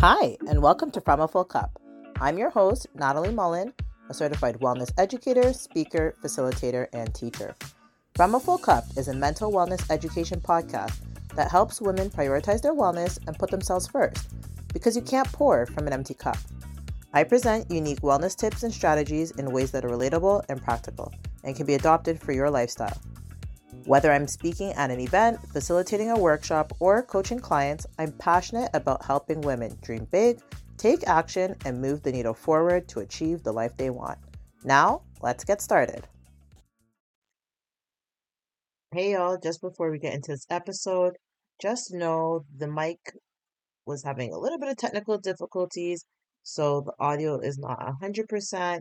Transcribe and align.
Hi, 0.00 0.36
and 0.46 0.60
welcome 0.60 0.90
to 0.90 1.00
From 1.00 1.20
a 1.20 1.26
Full 1.26 1.46
Cup. 1.46 1.80
I'm 2.20 2.36
your 2.36 2.50
host, 2.50 2.86
Natalie 2.94 3.32
Mullen, 3.32 3.72
a 4.10 4.14
certified 4.14 4.60
wellness 4.60 4.92
educator, 4.98 5.54
speaker, 5.54 6.14
facilitator, 6.22 6.86
and 6.92 7.14
teacher. 7.14 7.56
From 8.14 8.34
a 8.34 8.40
Full 8.40 8.58
Cup 8.58 8.84
is 8.98 9.08
a 9.08 9.14
mental 9.14 9.50
wellness 9.50 9.90
education 9.90 10.38
podcast 10.38 10.98
that 11.34 11.50
helps 11.50 11.80
women 11.80 12.10
prioritize 12.10 12.60
their 12.60 12.74
wellness 12.74 13.18
and 13.26 13.38
put 13.38 13.50
themselves 13.50 13.86
first 13.86 14.28
because 14.74 14.96
you 14.96 15.02
can't 15.02 15.32
pour 15.32 15.64
from 15.64 15.86
an 15.86 15.94
empty 15.94 16.12
cup. 16.12 16.36
I 17.14 17.24
present 17.24 17.70
unique 17.70 18.02
wellness 18.02 18.36
tips 18.36 18.64
and 18.64 18.74
strategies 18.74 19.30
in 19.30 19.50
ways 19.50 19.70
that 19.70 19.86
are 19.86 19.88
relatable 19.88 20.44
and 20.50 20.62
practical 20.62 21.10
and 21.42 21.56
can 21.56 21.64
be 21.64 21.74
adopted 21.74 22.20
for 22.20 22.32
your 22.32 22.50
lifestyle. 22.50 23.00
Whether 23.86 24.10
I'm 24.10 24.26
speaking 24.26 24.72
at 24.72 24.90
an 24.90 24.98
event, 24.98 25.38
facilitating 25.52 26.10
a 26.10 26.18
workshop, 26.18 26.72
or 26.80 27.04
coaching 27.04 27.38
clients, 27.38 27.86
I'm 28.00 28.10
passionate 28.10 28.68
about 28.74 29.04
helping 29.04 29.40
women 29.42 29.78
dream 29.80 30.08
big, 30.10 30.40
take 30.76 31.06
action, 31.06 31.54
and 31.64 31.80
move 31.80 32.02
the 32.02 32.10
needle 32.10 32.34
forward 32.34 32.88
to 32.88 32.98
achieve 32.98 33.44
the 33.44 33.52
life 33.52 33.76
they 33.76 33.90
want. 33.90 34.18
Now, 34.64 35.02
let's 35.22 35.44
get 35.44 35.62
started. 35.62 36.04
Hey, 38.92 39.12
y'all, 39.12 39.38
just 39.40 39.60
before 39.60 39.92
we 39.92 40.00
get 40.00 40.14
into 40.14 40.32
this 40.32 40.46
episode, 40.50 41.12
just 41.62 41.94
know 41.94 42.44
the 42.58 42.66
mic 42.66 42.98
was 43.86 44.02
having 44.02 44.32
a 44.32 44.38
little 44.38 44.58
bit 44.58 44.68
of 44.68 44.76
technical 44.78 45.18
difficulties, 45.18 46.04
so 46.42 46.80
the 46.80 46.92
audio 46.98 47.38
is 47.38 47.56
not 47.56 47.78
100%, 48.02 48.80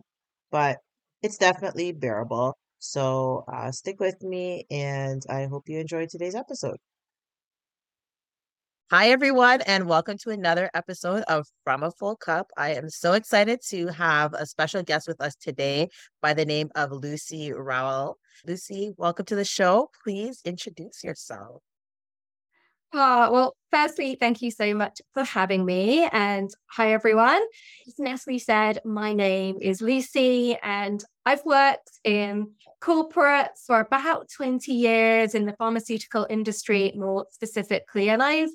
but 0.49 0.77
it's 1.21 1.37
definitely 1.37 1.91
bearable. 1.91 2.57
So 2.85 3.43
uh, 3.51 3.71
stick 3.71 3.99
with 3.99 4.21
me, 4.21 4.67
and 4.69 5.23
I 5.27 5.45
hope 5.45 5.67
you 5.67 5.79
enjoyed 5.79 6.09
today's 6.09 6.35
episode. 6.35 6.77
Hi, 8.91 9.09
everyone, 9.09 9.61
and 9.61 9.89
welcome 9.89 10.19
to 10.19 10.29
another 10.29 10.69
episode 10.75 11.23
of 11.23 11.47
From 11.63 11.81
a 11.81 11.89
Full 11.89 12.15
Cup. 12.15 12.51
I 12.55 12.75
am 12.75 12.91
so 12.91 13.13
excited 13.13 13.61
to 13.69 13.87
have 13.87 14.33
a 14.33 14.45
special 14.45 14.83
guest 14.83 15.07
with 15.07 15.19
us 15.19 15.35
today 15.35 15.89
by 16.21 16.35
the 16.35 16.45
name 16.45 16.69
of 16.75 16.91
Lucy 16.91 17.51
Rowell. 17.51 18.19
Lucy, 18.45 18.93
welcome 18.97 19.25
to 19.25 19.35
the 19.35 19.45
show. 19.45 19.89
Please 20.03 20.41
introduce 20.45 21.03
yourself. 21.03 21.63
Uh, 22.93 23.27
well, 23.29 23.55
firstly, 23.71 24.15
thank 24.17 24.41
you 24.41 24.51
so 24.51 24.73
much 24.73 25.01
for 25.13 25.23
having 25.23 25.65
me. 25.65 26.07
And 26.13 26.49
hi, 26.67 26.93
everyone. 26.93 27.41
As 27.87 27.99
Natalie 27.99 28.39
said, 28.39 28.79
my 28.85 29.11
name 29.11 29.57
is 29.59 29.81
Lucy, 29.81 30.57
and 30.63 31.03
I've 31.25 31.43
worked 31.43 31.89
in 32.05 32.51
corporates 32.85 33.65
for 33.65 33.79
about 33.79 34.29
20 34.29 34.71
years 34.71 35.33
in 35.33 35.45
the 35.45 35.53
pharmaceutical 35.53 36.27
industry, 36.29 36.93
more 36.95 37.25
specifically. 37.31 38.09
And 38.09 38.21
I've 38.21 38.49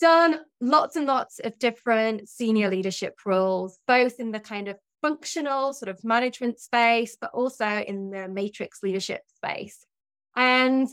done 0.00 0.40
lots 0.60 0.96
and 0.96 1.06
lots 1.06 1.38
of 1.40 1.58
different 1.58 2.28
senior 2.28 2.70
leadership 2.70 3.18
roles, 3.26 3.78
both 3.86 4.18
in 4.18 4.30
the 4.30 4.40
kind 4.40 4.68
of 4.68 4.76
functional 5.02 5.74
sort 5.74 5.90
of 5.90 6.02
management 6.04 6.58
space, 6.58 7.16
but 7.20 7.30
also 7.34 7.66
in 7.66 8.10
the 8.10 8.28
matrix 8.28 8.82
leadership 8.82 9.22
space. 9.34 9.84
And 10.36 10.88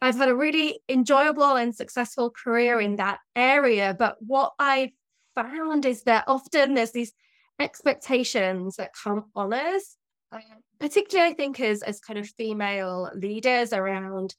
I've 0.00 0.16
had 0.16 0.28
a 0.28 0.34
really 0.34 0.80
enjoyable 0.88 1.56
and 1.56 1.74
successful 1.74 2.30
career 2.30 2.80
in 2.80 2.96
that 2.96 3.18
area. 3.34 3.94
But 3.98 4.16
what 4.20 4.52
I've 4.58 4.92
found 5.34 5.84
is 5.84 6.04
that 6.04 6.24
often 6.26 6.74
there's 6.74 6.92
these 6.92 7.12
expectations 7.58 8.76
that 8.76 8.92
come 8.94 9.26
on 9.34 9.52
us, 9.52 9.96
particularly 10.78 11.30
I 11.30 11.34
think 11.34 11.60
as, 11.60 11.82
as 11.82 12.00
kind 12.00 12.18
of 12.18 12.28
female 12.28 13.10
leaders 13.14 13.72
around 13.72 14.34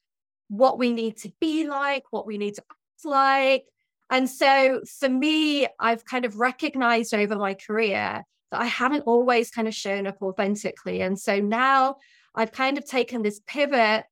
what 0.47 0.78
we 0.78 0.92
need 0.92 1.17
to 1.17 1.31
be 1.39 1.67
like, 1.67 2.03
what 2.11 2.28
we 2.28 2.38
need 2.38 2.56
to 2.56 2.64
act 2.70 3.06
like. 3.06 3.66
And 4.09 4.30
so 4.30 4.81
for 5.00 5.08
me, 5.08 5.67
I've 5.80 6.03
kind 6.03 6.25
of 6.25 6.38
recognized 6.38 7.14
over 7.14 7.38
my 7.38 7.53
career 7.53 8.23
that 8.52 8.62
I 8.62 8.66
haven't 8.66 9.03
always 9.03 9.50
kind 9.50 9.67
of 9.67 9.73
shown 9.73 10.06
up 10.08 10.22
authentically. 10.22 11.02
And 11.02 11.17
so 11.17 11.39
now 11.39 11.95
I've 12.36 12.52
kind 12.52 12.78
of 12.78 12.86
taken 12.86 13.22
this 13.22 13.39
pivot 13.47 14.06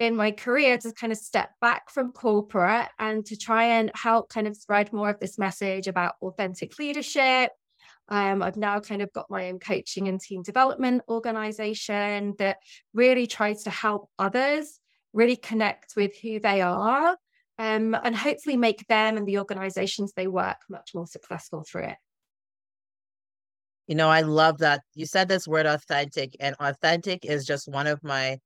in 0.00 0.16
my 0.16 0.32
career 0.32 0.76
to 0.78 0.92
kind 0.92 1.12
of 1.12 1.18
step 1.18 1.50
back 1.60 1.90
from 1.90 2.10
corporate 2.12 2.88
and 2.98 3.24
to 3.26 3.36
try 3.36 3.64
and 3.64 3.92
help 3.94 4.28
kind 4.28 4.48
of 4.48 4.56
spread 4.56 4.92
more 4.92 5.10
of 5.10 5.20
this 5.20 5.38
message 5.38 5.86
about 5.86 6.14
authentic 6.20 6.78
leadership. 6.78 7.52
Um, 8.08 8.42
I've 8.42 8.56
now 8.56 8.80
kind 8.80 9.02
of 9.02 9.12
got 9.12 9.30
my 9.30 9.48
own 9.48 9.58
coaching 9.58 10.08
and 10.08 10.20
team 10.20 10.42
development 10.42 11.02
organization 11.08 12.34
that 12.38 12.58
really 12.92 13.26
tries 13.26 13.62
to 13.64 13.70
help 13.70 14.10
others 14.18 14.78
really 15.12 15.36
connect 15.36 15.94
with 15.96 16.12
who 16.20 16.40
they 16.40 16.60
are 16.60 17.16
um, 17.58 17.94
and 17.94 18.16
hopefully 18.16 18.56
make 18.56 18.86
them 18.88 19.16
and 19.16 19.26
the 19.26 19.38
organizations 19.38 20.12
they 20.12 20.26
work 20.26 20.58
much 20.68 20.90
more 20.94 21.06
successful 21.06 21.64
through 21.66 21.84
it. 21.84 21.96
You 23.86 23.94
know, 23.94 24.08
I 24.08 24.22
love 24.22 24.58
that 24.58 24.82
you 24.94 25.06
said 25.06 25.28
this 25.28 25.46
word 25.46 25.66
authentic, 25.66 26.36
and 26.40 26.56
authentic 26.58 27.24
is 27.24 27.44
just 27.44 27.68
one 27.68 27.86
of 27.86 28.02
my 28.02 28.38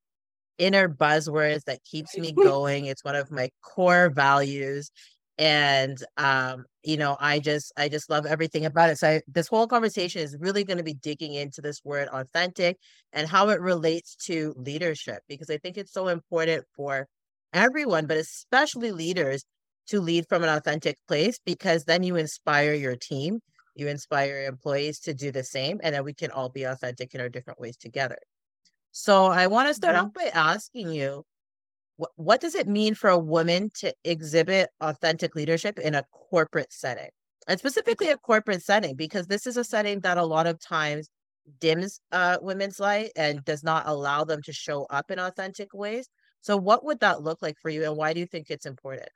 inner 0.58 0.88
buzzwords 0.88 1.64
that 1.64 1.84
keeps 1.84 2.19
me 2.19 2.32
going. 2.36 2.86
It's 2.86 3.04
one 3.04 3.14
of 3.14 3.30
my 3.30 3.50
core 3.62 4.10
values. 4.10 4.90
And 5.38 6.03
um, 6.16 6.65
you 6.82 6.97
know, 6.97 7.16
I 7.21 7.38
just 7.38 7.72
I 7.76 7.88
just 7.88 8.10
love 8.10 8.26
everything 8.26 8.65
about 8.65 8.91
it. 8.91 8.99
So 8.99 9.09
I, 9.09 9.22
this 9.28 9.49
whole 9.49 9.66
conversation 9.66 10.22
is 10.22 10.37
really 10.41 10.65
going 10.65 10.78
to 10.78 10.84
be 10.84 10.94
digging 10.94 11.34
into 11.34 11.60
this 11.60 11.81
word 11.84 12.09
authentic 12.09 12.76
and 13.12 13.28
how 13.28 13.49
it 13.50 13.60
relates 13.60 14.16
to 14.26 14.54
leadership 14.56 15.22
because 15.28 15.50
I 15.50 15.59
think 15.59 15.76
it's 15.76 15.93
so 15.93 16.09
important 16.09 16.65
for 16.75 17.06
everyone, 17.53 18.06
but 18.06 18.16
especially 18.16 18.91
leaders 18.91 19.44
to 19.88 20.00
lead 20.00 20.26
from 20.28 20.43
an 20.43 20.50
authentic 20.50 20.97
place 21.06 21.38
because 21.44 21.84
then 21.84 22.03
you 22.03 22.16
inspire 22.16 22.75
your 22.75 22.97
team, 22.97 23.41
you 23.75 23.88
inspire 23.88 24.41
your 24.41 24.49
employees 24.49 24.99
to 25.00 25.15
do 25.15 25.31
the 25.32 25.44
same, 25.44 25.81
and 25.82 25.94
then 25.94 26.05
we 26.05 26.15
can 26.15 26.31
all 26.31 26.49
be 26.49 26.65
authentic 26.65 27.15
in 27.15 27.20
our 27.20 27.28
different 27.28 27.60
ways 27.60 27.76
together. 27.76 28.19
So 28.93 29.26
I 29.26 29.47
want 29.47 29.69
to 29.69 29.75
start 29.75 29.97
mm-hmm. 29.97 30.06
off 30.06 30.15
by 30.15 30.31
asking 30.34 30.93
you 30.93 31.25
what, 31.98 32.10
what 32.14 32.41
does 32.41 32.54
it 32.54 32.69
mean 32.69 32.94
for 32.94 33.10
a 33.10 33.19
woman 33.19 33.70
to 33.81 33.92
exhibit 34.04 34.70
authentic 34.81 35.34
leadership 35.34 35.78
in 35.78 35.94
a 35.94 36.04
corporate 36.31 36.72
setting? 36.72 37.10
And 37.48 37.59
specifically 37.59 38.09
a 38.09 38.16
corporate 38.16 38.62
setting, 38.62 38.94
because 38.94 39.26
this 39.26 39.47
is 39.47 39.56
a 39.56 39.64
setting 39.64 40.00
that 40.00 40.16
a 40.16 40.25
lot 40.25 40.47
of 40.47 40.60
times 40.60 41.08
dims 41.60 42.00
uh, 42.12 42.38
women's 42.41 42.78
light 42.78 43.10
and 43.16 43.44
does 43.44 43.64
not 43.64 43.87
allow 43.87 44.22
them 44.22 44.42
to 44.42 44.53
show 44.53 44.84
up 44.91 45.10
in 45.10 45.19
authentic 45.19 45.75
ways. 45.75 46.08
So, 46.41 46.56
what 46.56 46.84
would 46.84 47.00
that 47.00 47.22
look 47.22 47.42
like 47.42 47.56
for 47.60 47.69
you, 47.69 47.84
and 47.84 47.97
why 47.97 48.12
do 48.12 48.20
you 48.20 48.26
think 48.26 48.48
it's 48.48 48.66
important? 48.66 49.08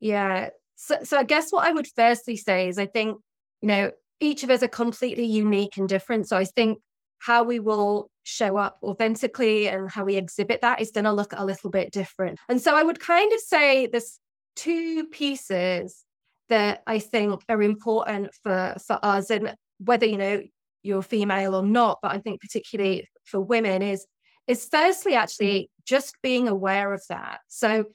Yeah. 0.00 0.50
So, 0.76 0.98
so 1.04 1.16
I 1.16 1.24
guess 1.24 1.50
what 1.50 1.66
I 1.66 1.72
would 1.72 1.86
firstly 1.96 2.36
say 2.36 2.68
is 2.68 2.78
I 2.78 2.86
think, 2.86 3.18
you 3.62 3.68
know, 3.68 3.92
each 4.20 4.42
of 4.42 4.50
us 4.50 4.62
are 4.62 4.68
completely 4.68 5.24
unique 5.24 5.76
and 5.76 5.88
different. 5.88 6.28
So 6.28 6.36
I 6.36 6.44
think 6.44 6.78
how 7.18 7.44
we 7.44 7.60
will 7.60 8.10
show 8.28 8.58
up 8.58 8.78
authentically 8.82 9.68
and 9.68 9.90
how 9.90 10.04
we 10.04 10.16
exhibit 10.16 10.60
that 10.60 10.80
is 10.80 10.90
going 10.90 11.04
to 11.04 11.12
look 11.12 11.32
a 11.34 11.44
little 11.44 11.70
bit 11.70 11.90
different. 11.90 12.38
And 12.48 12.60
so 12.60 12.76
I 12.76 12.82
would 12.82 13.00
kind 13.00 13.32
of 13.32 13.40
say 13.40 13.86
there's 13.86 14.20
two 14.54 15.06
pieces 15.06 16.04
that 16.50 16.82
I 16.86 16.98
think 16.98 17.42
are 17.48 17.62
important 17.62 18.30
for 18.42 18.74
for 18.86 18.98
us 19.02 19.30
and 19.30 19.54
whether 19.78 20.06
you 20.06 20.18
know 20.18 20.42
you're 20.82 21.02
female 21.02 21.54
or 21.54 21.62
not, 21.62 21.98
but 22.02 22.12
I 22.12 22.18
think 22.18 22.40
particularly 22.40 23.08
for 23.24 23.40
women 23.40 23.82
is 23.82 24.06
is 24.46 24.68
firstly 24.70 25.14
actually 25.14 25.70
just 25.86 26.16
being 26.22 26.48
aware 26.48 26.92
of 26.92 27.02
that. 27.08 27.40
So, 27.48 27.86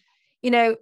you 0.41 0.51
know, 0.51 0.75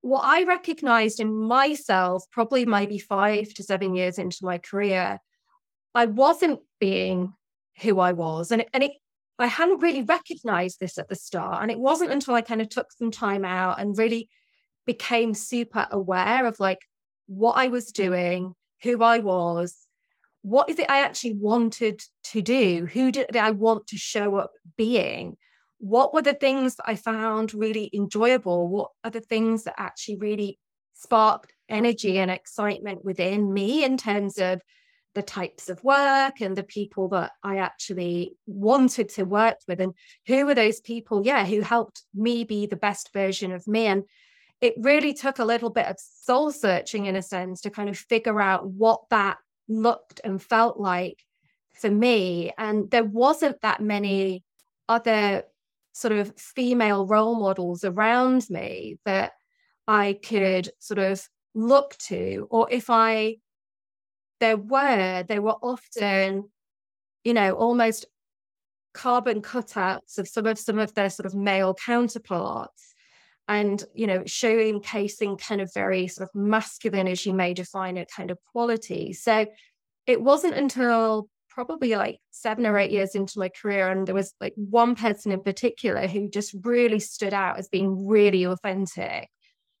what 0.00 0.22
I 0.24 0.44
recognized 0.44 1.20
in 1.20 1.32
myself, 1.32 2.24
probably 2.30 2.64
maybe 2.64 2.98
five 2.98 3.52
to 3.54 3.62
seven 3.62 3.94
years 3.94 4.18
into 4.18 4.38
my 4.42 4.58
career, 4.58 5.18
I 5.94 6.06
wasn't 6.06 6.60
being 6.78 7.34
who 7.82 8.00
I 8.00 8.12
was. 8.12 8.50
And 8.50 8.62
it, 8.62 8.68
and 8.72 8.82
it, 8.82 8.92
I 9.38 9.46
hadn't 9.46 9.80
really 9.80 10.02
recognized 10.02 10.80
this 10.80 10.98
at 10.98 11.08
the 11.08 11.16
start. 11.16 11.62
And 11.62 11.70
it 11.70 11.78
wasn't 11.78 12.12
until 12.12 12.34
I 12.34 12.42
kind 12.42 12.60
of 12.60 12.68
took 12.68 12.92
some 12.92 13.10
time 13.10 13.44
out 13.44 13.80
and 13.80 13.96
really 13.96 14.28
became 14.86 15.34
super 15.34 15.86
aware 15.90 16.46
of 16.46 16.60
like 16.60 16.80
what 17.26 17.52
I 17.52 17.68
was 17.68 17.90
mm. 17.90 17.94
doing, 17.94 18.54
who 18.82 19.02
I 19.02 19.18
was, 19.18 19.86
what 20.42 20.70
is 20.70 20.78
it 20.78 20.90
I 20.90 21.02
actually 21.02 21.34
wanted 21.34 22.00
to 22.24 22.42
do? 22.42 22.86
Who 22.92 23.12
did 23.12 23.36
I 23.36 23.50
want 23.50 23.86
to 23.88 23.96
show 23.96 24.36
up 24.36 24.52
being? 24.76 25.36
What 25.78 26.12
were 26.12 26.22
the 26.22 26.34
things 26.34 26.76
that 26.76 26.84
I 26.86 26.94
found 26.94 27.54
really 27.54 27.90
enjoyable? 27.94 28.68
What 28.68 28.90
are 29.04 29.10
the 29.10 29.20
things 29.20 29.64
that 29.64 29.74
actually 29.78 30.16
really 30.16 30.58
sparked 30.94 31.52
energy 31.68 32.18
and 32.18 32.30
excitement 32.30 33.04
within 33.04 33.52
me 33.52 33.84
in 33.84 33.96
terms 33.96 34.38
of 34.38 34.60
the 35.14 35.22
types 35.22 35.68
of 35.68 35.82
work 35.82 36.40
and 36.40 36.56
the 36.56 36.62
people 36.62 37.08
that 37.08 37.32
I 37.42 37.58
actually 37.58 38.36
wanted 38.46 39.08
to 39.10 39.24
work 39.24 39.56
with 39.66 39.80
and 39.80 39.94
who 40.26 40.46
were 40.46 40.54
those 40.54 40.80
people, 40.80 41.22
yeah, 41.24 41.44
who 41.44 41.60
helped 41.60 42.02
me 42.14 42.44
be 42.44 42.66
the 42.66 42.76
best 42.76 43.12
version 43.12 43.52
of 43.52 43.66
me. 43.66 43.86
And 43.86 44.04
it 44.60 44.74
really 44.78 45.14
took 45.14 45.38
a 45.38 45.44
little 45.44 45.70
bit 45.70 45.86
of 45.86 45.96
soul 45.98 46.52
searching 46.52 47.06
in 47.06 47.16
a 47.16 47.22
sense 47.22 47.62
to 47.62 47.70
kind 47.70 47.88
of 47.88 47.98
figure 47.98 48.40
out 48.40 48.68
what 48.68 49.00
that 49.10 49.38
looked 49.68 50.20
and 50.22 50.40
felt 50.40 50.78
like 50.78 51.24
for 51.72 51.90
me. 51.90 52.52
And 52.56 52.90
there 52.90 53.04
wasn't 53.04 53.60
that 53.62 53.80
many 53.80 54.44
other 54.88 55.44
sort 55.92 56.12
of 56.12 56.36
female 56.38 57.06
role 57.06 57.38
models 57.38 57.84
around 57.84 58.48
me 58.48 58.98
that 59.04 59.32
I 59.88 60.18
could 60.22 60.70
sort 60.78 60.98
of 60.98 61.26
look 61.54 61.96
to, 61.98 62.46
or 62.50 62.68
if 62.70 62.90
I 62.90 63.38
there 64.40 64.56
were, 64.56 65.24
they 65.28 65.38
were 65.38 65.56
often, 65.62 66.50
you 67.24 67.34
know, 67.34 67.52
almost 67.52 68.06
carbon 68.92 69.42
cutouts 69.42 70.18
of 70.18 70.26
some 70.26 70.46
of 70.46 70.58
some 70.58 70.78
of 70.78 70.94
their 70.94 71.10
sort 71.10 71.26
of 71.26 71.34
male 71.34 71.74
counterparts 71.74 72.94
and 73.46 73.84
you 73.94 74.06
know 74.06 74.20
showcasing 74.20 75.40
kind 75.40 75.60
of 75.60 75.72
very 75.74 76.08
sort 76.08 76.28
of 76.28 76.34
masculine 76.40 77.06
as 77.06 77.24
you 77.24 77.32
may 77.32 77.54
define 77.54 77.96
it 77.96 78.10
kind 78.14 78.30
of 78.30 78.38
quality. 78.52 79.12
So 79.12 79.46
it 80.06 80.20
wasn't 80.20 80.54
until 80.54 81.28
probably 81.48 81.96
like 81.96 82.18
seven 82.30 82.64
or 82.64 82.78
eight 82.78 82.90
years 82.90 83.14
into 83.14 83.38
my 83.38 83.48
career 83.48 83.88
and 83.88 84.06
there 84.06 84.14
was 84.14 84.32
like 84.40 84.54
one 84.56 84.94
person 84.94 85.32
in 85.32 85.42
particular 85.42 86.06
who 86.06 86.28
just 86.28 86.54
really 86.62 87.00
stood 87.00 87.34
out 87.34 87.58
as 87.58 87.68
being 87.68 88.06
really 88.06 88.44
authentic. 88.44 89.28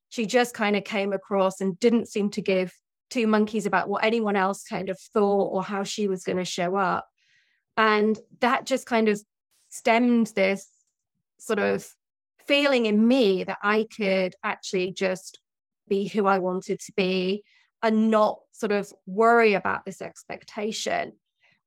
She 0.08 0.26
just 0.26 0.52
kind 0.52 0.76
of 0.76 0.82
came 0.82 1.12
across 1.12 1.60
and 1.60 1.78
didn't 1.78 2.08
seem 2.08 2.30
to 2.30 2.42
give 2.42 2.72
two 3.10 3.26
monkeys 3.26 3.66
about 3.66 3.88
what 3.88 4.04
anyone 4.04 4.36
else 4.36 4.62
kind 4.62 4.88
of 4.88 4.98
thought 4.98 5.48
or 5.48 5.62
how 5.62 5.82
she 5.82 6.08
was 6.08 6.22
going 6.22 6.38
to 6.38 6.44
show 6.44 6.76
up 6.76 7.06
and 7.76 8.18
that 8.40 8.66
just 8.66 8.86
kind 8.86 9.08
of 9.08 9.20
stemmed 9.70 10.32
this 10.36 10.68
sort 11.38 11.58
of 11.58 11.88
feeling 12.46 12.86
in 12.86 13.06
me 13.06 13.44
that 13.44 13.58
I 13.62 13.86
could 13.96 14.34
actually 14.44 14.92
just 14.92 15.40
be 15.88 16.08
who 16.08 16.26
I 16.26 16.38
wanted 16.38 16.80
to 16.80 16.92
be 16.96 17.42
and 17.82 18.10
not 18.10 18.38
sort 18.52 18.72
of 18.72 18.92
worry 19.06 19.54
about 19.54 19.84
this 19.84 20.02
expectation. 20.02 21.12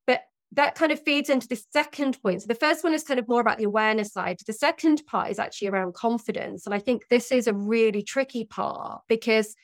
But 0.06 0.22
that 0.51 0.75
kind 0.75 0.92
of 0.92 1.01
feeds 1.01 1.30
into 1.30 1.48
the 1.48 1.62
second 1.72 2.22
point. 2.22 2.44
So 2.44 2.48
the 2.48 2.56
first 2.56 2.84
one 2.84 2.94
is 2.94 3.04
kind 3.04 3.19
of 3.19 3.28
more 3.28 3.42
about 3.42 3.57
the 3.57 3.63
awareness 3.63 4.13
side. 4.13 4.38
The 4.46 4.54
second 4.54 5.01
part 5.07 5.31
is 5.31 5.39
actually 5.39 5.69
around 5.69 5.96
confidence. 5.96 6.66
And 6.66 6.75
I 6.75 6.80
think 6.80 7.07
this 7.10 7.31
is 7.31 7.48
a 7.48 7.54
really 7.54 8.04
tricky 8.04 8.46
part 8.46 9.01
because, 9.07 9.56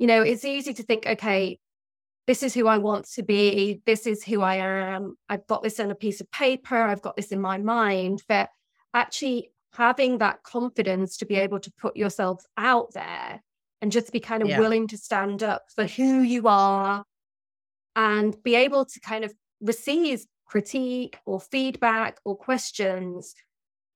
you 0.00 0.06
know, 0.06 0.22
it's 0.22 0.46
easy 0.46 0.72
to 0.72 0.82
think, 0.82 1.06
okay, 1.06 1.58
this 2.26 2.42
is 2.42 2.54
who 2.54 2.66
I 2.66 2.78
want 2.78 3.06
to 3.12 3.22
be. 3.22 3.82
This 3.84 4.06
is 4.06 4.24
who 4.24 4.40
I 4.40 4.56
am. 4.56 5.16
I've 5.28 5.46
got 5.46 5.62
this 5.62 5.78
on 5.78 5.90
a 5.90 5.94
piece 5.94 6.22
of 6.22 6.30
paper. 6.30 6.74
I've 6.74 7.02
got 7.02 7.16
this 7.16 7.32
in 7.32 7.40
my 7.40 7.58
mind. 7.58 8.22
But 8.26 8.48
actually 8.94 9.52
having 9.74 10.18
that 10.18 10.42
confidence 10.42 11.18
to 11.18 11.26
be 11.26 11.34
able 11.34 11.60
to 11.60 11.70
put 11.78 11.96
yourself 11.98 12.42
out 12.56 12.94
there 12.94 13.42
and 13.82 13.92
just 13.92 14.10
be 14.10 14.20
kind 14.20 14.42
of 14.42 14.48
yeah. 14.48 14.58
willing 14.58 14.88
to 14.88 14.96
stand 14.96 15.42
up 15.42 15.64
for 15.74 15.84
who 15.84 16.20
you 16.20 16.48
are 16.48 17.04
and 17.94 18.42
be 18.42 18.54
able 18.54 18.86
to 18.86 19.00
kind 19.00 19.24
of 19.24 19.34
receive 19.60 20.24
critique 20.46 21.18
or 21.26 21.38
feedback 21.38 22.18
or 22.24 22.36
questions 22.36 23.34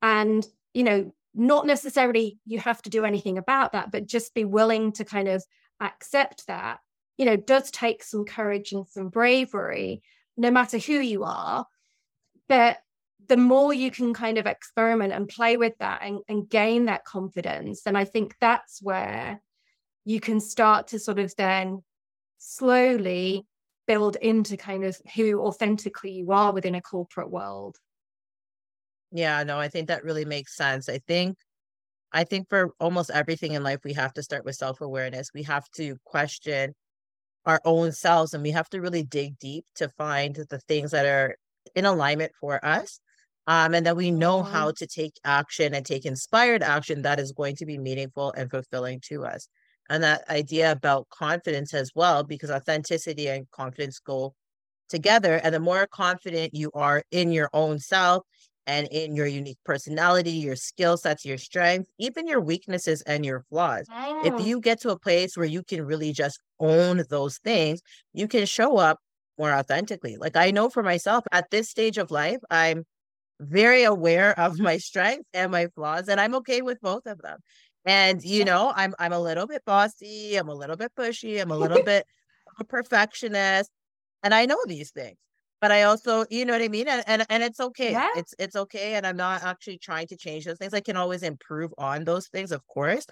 and 0.03 0.47
you 0.75 0.85
know 0.85 1.11
not 1.35 1.67
necessarily 1.67 2.39
you 2.47 2.61
have 2.61 2.81
to 2.81 2.91
do 2.91 3.05
anything 3.05 3.39
about 3.39 3.73
that 3.73 3.91
but 3.91 4.07
just 4.07 4.35
be 4.35 4.45
willing 4.45 4.93
to 4.93 5.05
kind 5.05 5.27
of 5.27 5.43
accept 5.81 6.47
that 6.47 6.81
you 7.17 7.25
know, 7.25 7.37
does 7.37 7.71
take 7.71 8.03
some 8.03 8.25
courage 8.25 8.73
and 8.73 8.87
some 8.89 9.09
bravery, 9.09 10.03
no 10.37 10.51
matter 10.51 10.79
who 10.79 10.95
you 10.95 11.25
are. 11.25 11.67
But 12.49 12.79
the 13.27 13.37
more 13.37 13.73
you 13.73 13.91
can 13.91 14.13
kind 14.13 14.37
of 14.37 14.47
experiment 14.47 15.13
and 15.13 15.29
play 15.29 15.57
with 15.57 15.75
that 15.79 16.03
and, 16.03 16.21
and 16.29 16.49
gain 16.49 16.87
that 16.87 17.05
confidence, 17.05 17.83
then 17.83 17.97
I 17.97 18.05
think 18.05 18.35
that's 18.41 18.83
where 18.83 19.41
you 20.05 20.21
can 20.21 20.41
start 20.41 20.89
to 20.89 20.99
sort 20.99 21.19
of 21.19 21.35
then 21.37 21.83
slowly 22.39 23.47
build 23.87 24.17
into 24.17 24.57
kind 24.57 24.85
of 24.85 24.97
who 25.15 25.41
authentically 25.41 26.13
you 26.13 26.33
are 26.33 26.53
within 26.53 26.75
a 26.75 26.83
corporate 26.83 27.31
world. 27.31 27.77
Yeah, 29.13 29.45
no, 29.45 29.59
I 29.59 29.69
think 29.69 29.89
that 29.89 30.05
really 30.05 30.25
makes 30.25 30.57
sense. 30.57 30.89
I 30.89 30.99
think 31.07 31.39
I 32.15 32.25
think 32.25 32.49
for 32.49 32.73
almost 32.79 33.11
everything 33.11 33.53
in 33.53 33.65
life 33.65 33.81
we 33.85 33.93
have 33.95 34.13
to 34.15 34.23
start 34.23 34.45
with 34.45 34.55
self-awareness. 34.55 35.31
We 35.35 35.43
have 35.43 35.69
to 35.77 35.97
question 36.05 36.75
our 37.45 37.61
own 37.65 37.93
selves 37.93 38.33
and 38.33 38.43
we 38.43 38.53
have 38.53 38.71
to 38.71 38.81
really 38.81 39.03
dig 39.03 39.39
deep 39.39 39.67
to 39.75 39.89
find 39.91 40.37
the 40.49 40.61
things 40.69 40.93
that 40.93 41.05
are 41.05 41.37
in 41.75 41.85
alignment 41.85 42.33
for 42.41 42.65
us 42.65 43.01
um, 43.49 43.75
and 43.75 43.85
that 43.85 43.97
we 43.97 44.11
know 44.11 44.43
how 44.43 44.71
to 44.71 44.87
take 44.87 45.15
action 45.25 45.75
and 45.75 45.85
take 45.85 46.07
inspired 46.07 46.63
action 46.63 47.03
that 47.03 47.21
is 47.21 47.33
going 47.33 47.57
to 47.57 47.67
be 47.67 47.79
meaningful 47.79 48.33
and 48.33 48.51
fulfilling 48.51 49.01
to 49.09 49.25
us 49.25 49.49
and 49.91 50.03
that 50.03 50.29
idea 50.31 50.73
about 50.73 51.09
confidence 51.11 51.75
as 51.75 51.91
well 51.95 52.23
because 52.23 52.51
authenticity 52.51 53.29
and 53.29 53.51
confidence 53.51 53.99
go 53.99 54.35
together 54.89 55.41
and 55.43 55.55
the 55.55 55.61
more 55.61 55.87
confident 55.87 56.55
you 56.55 56.71
are 56.75 57.03
in 57.11 57.33
your 57.33 57.51
own 57.53 57.79
self 57.79 58.23
and 58.67 58.89
in 58.91 59.15
your 59.17 59.27
unique 59.27 59.59
personality, 59.65 60.31
your 60.33 60.57
skill 60.57 60.97
sets, 60.97 61.25
your 61.25 61.39
strengths, 61.39 61.91
even 61.99 62.27
your 62.27 62.41
weaknesses 62.41 63.03
and 63.03 63.25
your 63.25 63.43
flaws. 63.51 63.89
If 64.21 64.35
you 64.39 64.61
get 64.61 64.81
to 64.83 64.91
a 64.91 64.99
place 64.99 65.37
where 65.37 65.47
you 65.47 65.63
can 65.63 65.85
really 65.85 66.13
just 66.13 66.39
own 66.61 67.05
those 67.11 67.39
things, 67.39 67.81
you 68.13 68.29
can 68.29 68.47
show 68.47 68.79
up 68.79 68.99
more 69.39 69.53
authentically. 69.53 70.17
Like 70.17 70.37
I 70.37 70.51
know 70.51 70.71
for 70.71 70.83
myself 70.83 71.25
at 71.33 71.51
this 71.51 71.69
stage 71.71 71.99
of 71.99 72.11
life, 72.11 72.39
I'm 72.51 72.85
very 73.41 73.85
aware 73.85 74.39
of 74.39 74.59
my 74.59 74.79
strengths 74.79 75.29
and 75.35 75.51
my 75.53 75.67
flaws, 75.75 76.09
and 76.09 76.21
I'm 76.21 76.35
okay 76.37 76.63
with 76.63 76.81
both 76.81 77.07
of 77.07 77.21
them. 77.23 77.41
And 77.85 78.23
you 78.23 78.45
know, 78.45 78.73
I'm 78.75 78.95
I'm 78.99 79.13
a 79.13 79.21
little 79.21 79.47
bit 79.47 79.65
bossy, 79.65 80.37
I'm 80.37 80.49
a 80.49 80.55
little 80.55 80.77
bit 80.77 80.93
pushy, 80.99 81.41
I'm 81.41 81.51
a 81.51 81.57
little 81.59 81.81
bit 81.81 82.07
a 82.61 82.65
perfectionist, 82.69 83.71
and 84.23 84.35
I 84.35 84.47
know 84.47 84.59
these 84.67 84.93
things 84.93 85.19
but 85.65 85.73
I 85.73 85.85
also, 85.85 86.27
you 86.29 86.45
know 86.45 86.53
what 86.53 86.61
I 86.61 86.69
mean? 86.69 86.89
And 86.89 87.03
and, 87.07 87.25
and 87.31 87.43
it's 87.43 87.59
okay. 87.59 87.93
Yeah. 87.93 88.11
It's 88.17 88.35
it's 88.39 88.55
okay. 88.55 88.97
And 88.97 89.07
I'm 89.07 89.17
not 89.17 89.43
actually 89.43 89.79
trying 89.79 90.07
to 90.09 90.17
change 90.19 90.45
those 90.45 90.59
things. 90.59 90.75
I 90.75 90.83
can 90.83 90.99
always 90.99 91.23
improve 91.23 91.73
on 91.79 92.05
those 92.05 92.29
things, 92.29 92.53
of 92.53 92.61
course. 92.67 93.07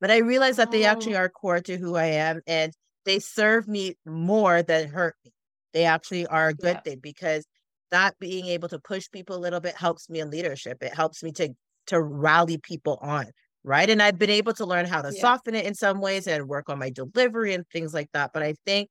But 0.00 0.12
I 0.12 0.18
realize 0.18 0.54
that 0.58 0.70
they 0.70 0.84
actually 0.84 1.16
oh. 1.16 1.22
are 1.22 1.28
core 1.28 1.58
to 1.62 1.76
who 1.76 1.96
I 1.96 2.04
am 2.04 2.42
and 2.46 2.72
they 3.06 3.18
serve 3.18 3.66
me 3.66 3.96
more 4.06 4.62
than 4.62 4.88
hurt 4.88 5.16
me. 5.24 5.32
They 5.72 5.82
actually 5.82 6.28
are 6.28 6.50
a 6.50 6.54
good 6.54 6.76
yeah. 6.76 6.80
thing 6.82 7.00
because 7.02 7.44
that 7.90 8.14
being 8.20 8.46
able 8.46 8.68
to 8.68 8.78
push 8.78 9.10
people 9.10 9.34
a 9.34 9.42
little 9.42 9.58
bit 9.58 9.74
helps 9.74 10.08
me 10.08 10.20
in 10.20 10.30
leadership. 10.30 10.84
It 10.84 10.94
helps 10.94 11.24
me 11.24 11.32
to 11.32 11.54
to 11.88 12.00
rally 12.00 12.58
people 12.58 13.00
on. 13.02 13.26
Right. 13.64 13.90
And 13.90 14.00
I've 14.00 14.16
been 14.16 14.30
able 14.30 14.52
to 14.52 14.64
learn 14.64 14.86
how 14.86 15.02
to 15.02 15.12
yeah. 15.12 15.20
soften 15.20 15.56
it 15.56 15.66
in 15.66 15.74
some 15.74 16.00
ways 16.00 16.28
and 16.28 16.46
work 16.46 16.68
on 16.68 16.78
my 16.78 16.90
delivery 16.90 17.52
and 17.52 17.66
things 17.72 17.92
like 17.92 18.10
that. 18.12 18.30
But 18.32 18.44
I 18.44 18.54
think 18.64 18.90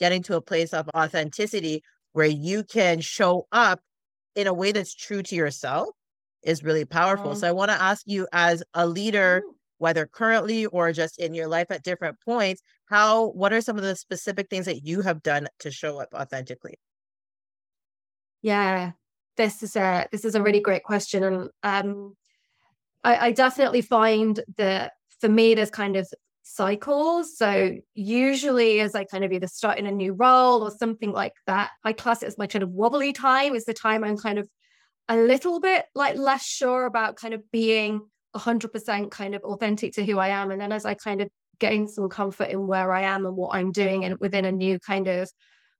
getting 0.00 0.22
to 0.22 0.36
a 0.36 0.40
place 0.40 0.72
of 0.72 0.88
authenticity 0.96 1.82
where 2.14 2.26
you 2.26 2.62
can 2.62 3.00
show 3.00 3.46
up 3.52 3.80
in 4.34 4.46
a 4.46 4.54
way 4.54 4.72
that's 4.72 4.94
true 4.94 5.22
to 5.22 5.34
yourself 5.34 5.88
is 6.42 6.62
really 6.62 6.84
powerful. 6.84 7.32
Mm-hmm. 7.32 7.40
So 7.40 7.48
I 7.48 7.52
want 7.52 7.70
to 7.70 7.80
ask 7.80 8.04
you 8.06 8.26
as 8.32 8.62
a 8.72 8.86
leader, 8.86 9.42
whether 9.78 10.06
currently 10.06 10.66
or 10.66 10.92
just 10.92 11.18
in 11.18 11.34
your 11.34 11.48
life 11.48 11.66
at 11.70 11.82
different 11.82 12.20
points, 12.24 12.62
how 12.86 13.30
what 13.30 13.52
are 13.52 13.60
some 13.60 13.76
of 13.76 13.82
the 13.82 13.96
specific 13.96 14.48
things 14.48 14.66
that 14.66 14.86
you 14.86 15.02
have 15.02 15.22
done 15.22 15.48
to 15.58 15.70
show 15.70 16.00
up 16.00 16.08
authentically? 16.14 16.78
Yeah, 18.42 18.92
this 19.36 19.62
is 19.62 19.74
a 19.74 20.06
this 20.12 20.24
is 20.24 20.36
a 20.36 20.42
really 20.42 20.60
great 20.60 20.84
question. 20.84 21.24
And 21.24 21.50
um 21.64 22.16
I, 23.02 23.26
I 23.26 23.32
definitely 23.32 23.82
find 23.82 24.40
that 24.56 24.92
for 25.20 25.28
me 25.28 25.54
there's 25.54 25.70
kind 25.70 25.96
of 25.96 26.08
cycles. 26.44 27.36
So 27.36 27.76
usually 27.94 28.80
as 28.80 28.94
I 28.94 29.04
kind 29.04 29.24
of 29.24 29.32
either 29.32 29.46
start 29.46 29.78
in 29.78 29.86
a 29.86 29.90
new 29.90 30.12
role 30.12 30.62
or 30.62 30.70
something 30.70 31.10
like 31.10 31.32
that, 31.46 31.70
I 31.82 31.92
class 31.92 32.22
it 32.22 32.26
as 32.26 32.38
my 32.38 32.46
kind 32.46 32.62
of 32.62 32.70
wobbly 32.70 33.12
time 33.12 33.54
is 33.54 33.64
the 33.64 33.74
time 33.74 34.04
I'm 34.04 34.18
kind 34.18 34.38
of 34.38 34.48
a 35.08 35.16
little 35.16 35.58
bit 35.58 35.86
like 35.94 36.16
less 36.16 36.44
sure 36.44 36.84
about 36.84 37.16
kind 37.16 37.34
of 37.34 37.50
being 37.50 38.02
100% 38.36 39.10
kind 39.10 39.34
of 39.34 39.42
authentic 39.42 39.94
to 39.94 40.04
who 40.04 40.18
I 40.18 40.28
am. 40.28 40.50
And 40.50 40.60
then 40.60 40.70
as 40.70 40.84
I 40.84 40.94
kind 40.94 41.22
of 41.22 41.28
gain 41.58 41.88
some 41.88 42.08
comfort 42.08 42.50
in 42.50 42.66
where 42.66 42.92
I 42.92 43.02
am 43.02 43.24
and 43.24 43.36
what 43.36 43.54
I'm 43.54 43.72
doing 43.72 44.04
and 44.04 44.18
within 44.20 44.44
a 44.44 44.52
new 44.52 44.78
kind 44.78 45.08
of 45.08 45.30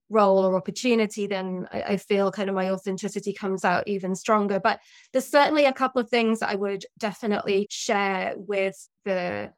role 0.09 0.45
or 0.45 0.57
opportunity, 0.57 1.27
then 1.27 1.69
I, 1.73 1.83
I, 1.83 1.97
feel 1.97 2.31
kind 2.31 2.49
of 2.49 2.55
my 2.55 2.71
authenticity 2.71 3.33
comes 3.33 3.65
out 3.65 3.89
even 3.89 4.15
stronger. 4.15 4.61
But 4.61 4.81
there's 5.13 5.27
certainly 5.27 5.65
a 5.65 5.73
couple 5.73 6.01
of 6.01 6.11
things 6.11 6.41
that 6.41 6.51
I 6.51 6.55
would 6.55 6.85
definitely 6.99 7.67
share 7.71 8.35
with 8.37 8.77
the 9.05 9.51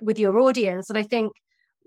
with 0.00 0.18
your 0.18 0.38
audience. 0.38 0.88
And 0.88 0.98
I 0.98 1.02
think 1.02 1.32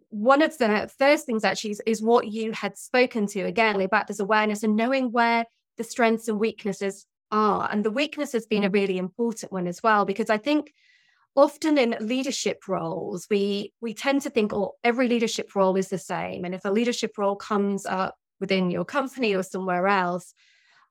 one 0.09 0.41
of 0.41 0.57
the 0.57 0.91
first 0.99 1.25
things 1.25 1.43
actually 1.43 1.71
is, 1.71 1.81
is 1.85 2.01
what 2.01 2.27
you 2.27 2.51
had 2.51 2.77
spoken 2.77 3.25
to 3.27 3.41
again 3.41 3.81
about 3.81 4.07
this 4.07 4.19
awareness 4.19 4.63
and 4.63 4.75
knowing 4.75 5.11
where 5.11 5.45
the 5.77 5.83
strengths 5.83 6.27
and 6.27 6.39
weaknesses 6.39 7.05
are. 7.31 7.67
And 7.71 7.83
the 7.83 7.91
weakness 7.91 8.31
has 8.33 8.45
been 8.45 8.63
a 8.63 8.67
mm-hmm. 8.67 8.73
really 8.73 8.97
important 8.97 9.51
one 9.51 9.67
as 9.67 9.81
well, 9.81 10.05
because 10.05 10.29
I 10.29 10.37
think 10.37 10.71
often 11.35 11.79
in 11.79 11.95
leadership 11.99 12.67
roles, 12.67 13.25
we 13.29 13.73
we 13.81 13.95
tend 13.95 14.21
to 14.21 14.29
think, 14.29 14.53
oh, 14.53 14.73
every 14.83 15.07
leadership 15.07 15.55
role 15.55 15.75
is 15.75 15.89
the 15.89 15.97
same. 15.97 16.45
And 16.45 16.53
if 16.53 16.63
a 16.63 16.69
leadership 16.71 17.17
role 17.17 17.35
comes 17.35 17.85
up 17.87 18.15
within 18.39 18.69
your 18.69 18.85
company 18.85 19.33
or 19.35 19.41
somewhere 19.41 19.87
else, 19.87 20.35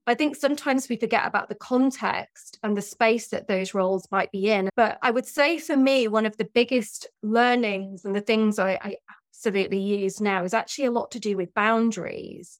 I 0.07 0.15
think 0.15 0.35
sometimes 0.37 0.89
we 0.89 0.97
forget 0.97 1.27
about 1.27 1.49
the 1.49 1.55
context 1.55 2.59
and 2.63 2.77
the 2.77 2.83
space 2.83 3.29
that 3.29 3.47
those 3.47 3.73
roles 3.75 4.09
might 4.11 4.33
be 4.33 4.51
in. 4.51 4.69
But 4.75 4.99
I 5.01 5.11
would 5.11 5.27
say 5.27 5.59
for 5.59 5.77
me, 5.77 6.09
one 6.09 6.27
of 6.27 6.37
the 6.37 6.49
biggest 6.53 7.07
learnings 7.23 8.05
and 8.05 8.15
the 8.15 8.21
things 8.21 8.59
I, 8.59 8.73
I 8.83 8.97
absolutely 9.31 9.79
use 9.79 10.21
now 10.21 10.45
is 10.45 10.55
actually 10.55 10.87
a 10.87 10.91
lot 10.91 11.13
to 11.13 11.21
do 11.21 11.37
with 11.37 11.55
boundaries. 11.55 12.59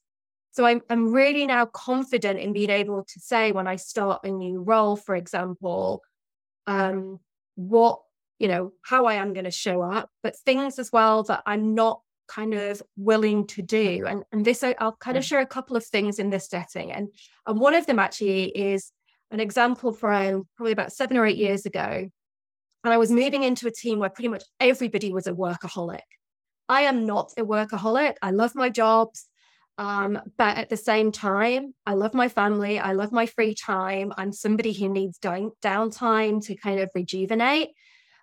So 0.51 0.65
I'm, 0.65 0.81
I'm 0.89 1.11
really 1.11 1.45
now 1.45 1.65
confident 1.65 2.39
in 2.39 2.53
being 2.53 2.69
able 2.69 3.03
to 3.03 3.19
say 3.19 3.51
when 3.51 3.67
I 3.67 3.75
start 3.75 4.23
a 4.23 4.29
new 4.29 4.61
role, 4.61 4.95
for 4.95 5.15
example, 5.15 6.01
um, 6.65 7.19
what 7.55 7.99
you 8.39 8.49
know, 8.49 8.73
how 8.81 9.05
I 9.05 9.13
am 9.13 9.31
going 9.31 9.45
to 9.45 9.51
show 9.51 9.81
up, 9.81 10.09
but 10.21 10.35
things 10.35 10.77
as 10.77 10.91
well 10.91 11.23
that 11.23 11.43
I'm 11.45 11.75
not 11.75 12.01
kind 12.27 12.53
of 12.53 12.81
willing 12.97 13.47
to 13.47 13.61
do. 13.61 14.05
And, 14.07 14.23
and 14.31 14.45
this, 14.45 14.63
I, 14.63 14.75
will 14.79 14.97
kind 14.99 15.17
of 15.17 15.25
share 15.25 15.39
a 15.39 15.45
couple 15.45 15.75
of 15.75 15.85
things 15.85 16.19
in 16.19 16.29
this 16.29 16.47
setting. 16.47 16.91
And, 16.91 17.09
and 17.45 17.59
one 17.59 17.75
of 17.75 17.85
them 17.85 17.99
actually 17.99 18.45
is 18.45 18.91
an 19.31 19.39
example 19.39 19.91
from 19.91 20.47
probably 20.55 20.71
about 20.71 20.93
seven 20.93 21.17
or 21.17 21.25
eight 21.25 21.37
years 21.37 21.65
ago. 21.65 22.09
And 22.83 22.93
I 22.93 22.97
was 22.97 23.11
moving 23.11 23.43
into 23.43 23.67
a 23.67 23.71
team 23.71 23.99
where 23.99 24.09
pretty 24.09 24.27
much 24.27 24.43
everybody 24.59 25.13
was 25.13 25.27
a 25.27 25.33
workaholic. 25.33 26.01
I 26.67 26.81
am 26.81 27.05
not 27.05 27.33
a 27.37 27.43
workaholic. 27.43 28.15
I 28.21 28.31
love 28.31 28.55
my 28.55 28.69
jobs. 28.69 29.27
Um, 29.77 30.19
but 30.37 30.57
at 30.57 30.69
the 30.69 30.77
same 30.77 31.11
time, 31.11 31.73
I 31.85 31.93
love 31.95 32.13
my 32.13 32.29
family. 32.29 32.79
I 32.79 32.93
love 32.93 33.11
my 33.11 33.25
free 33.25 33.55
time. 33.55 34.13
I'm 34.17 34.31
somebody 34.31 34.71
who 34.71 34.87
needs 34.87 35.17
down, 35.17 35.51
downtime 35.63 36.45
to 36.45 36.55
kind 36.55 36.79
of 36.79 36.91
rejuvenate. 36.93 37.69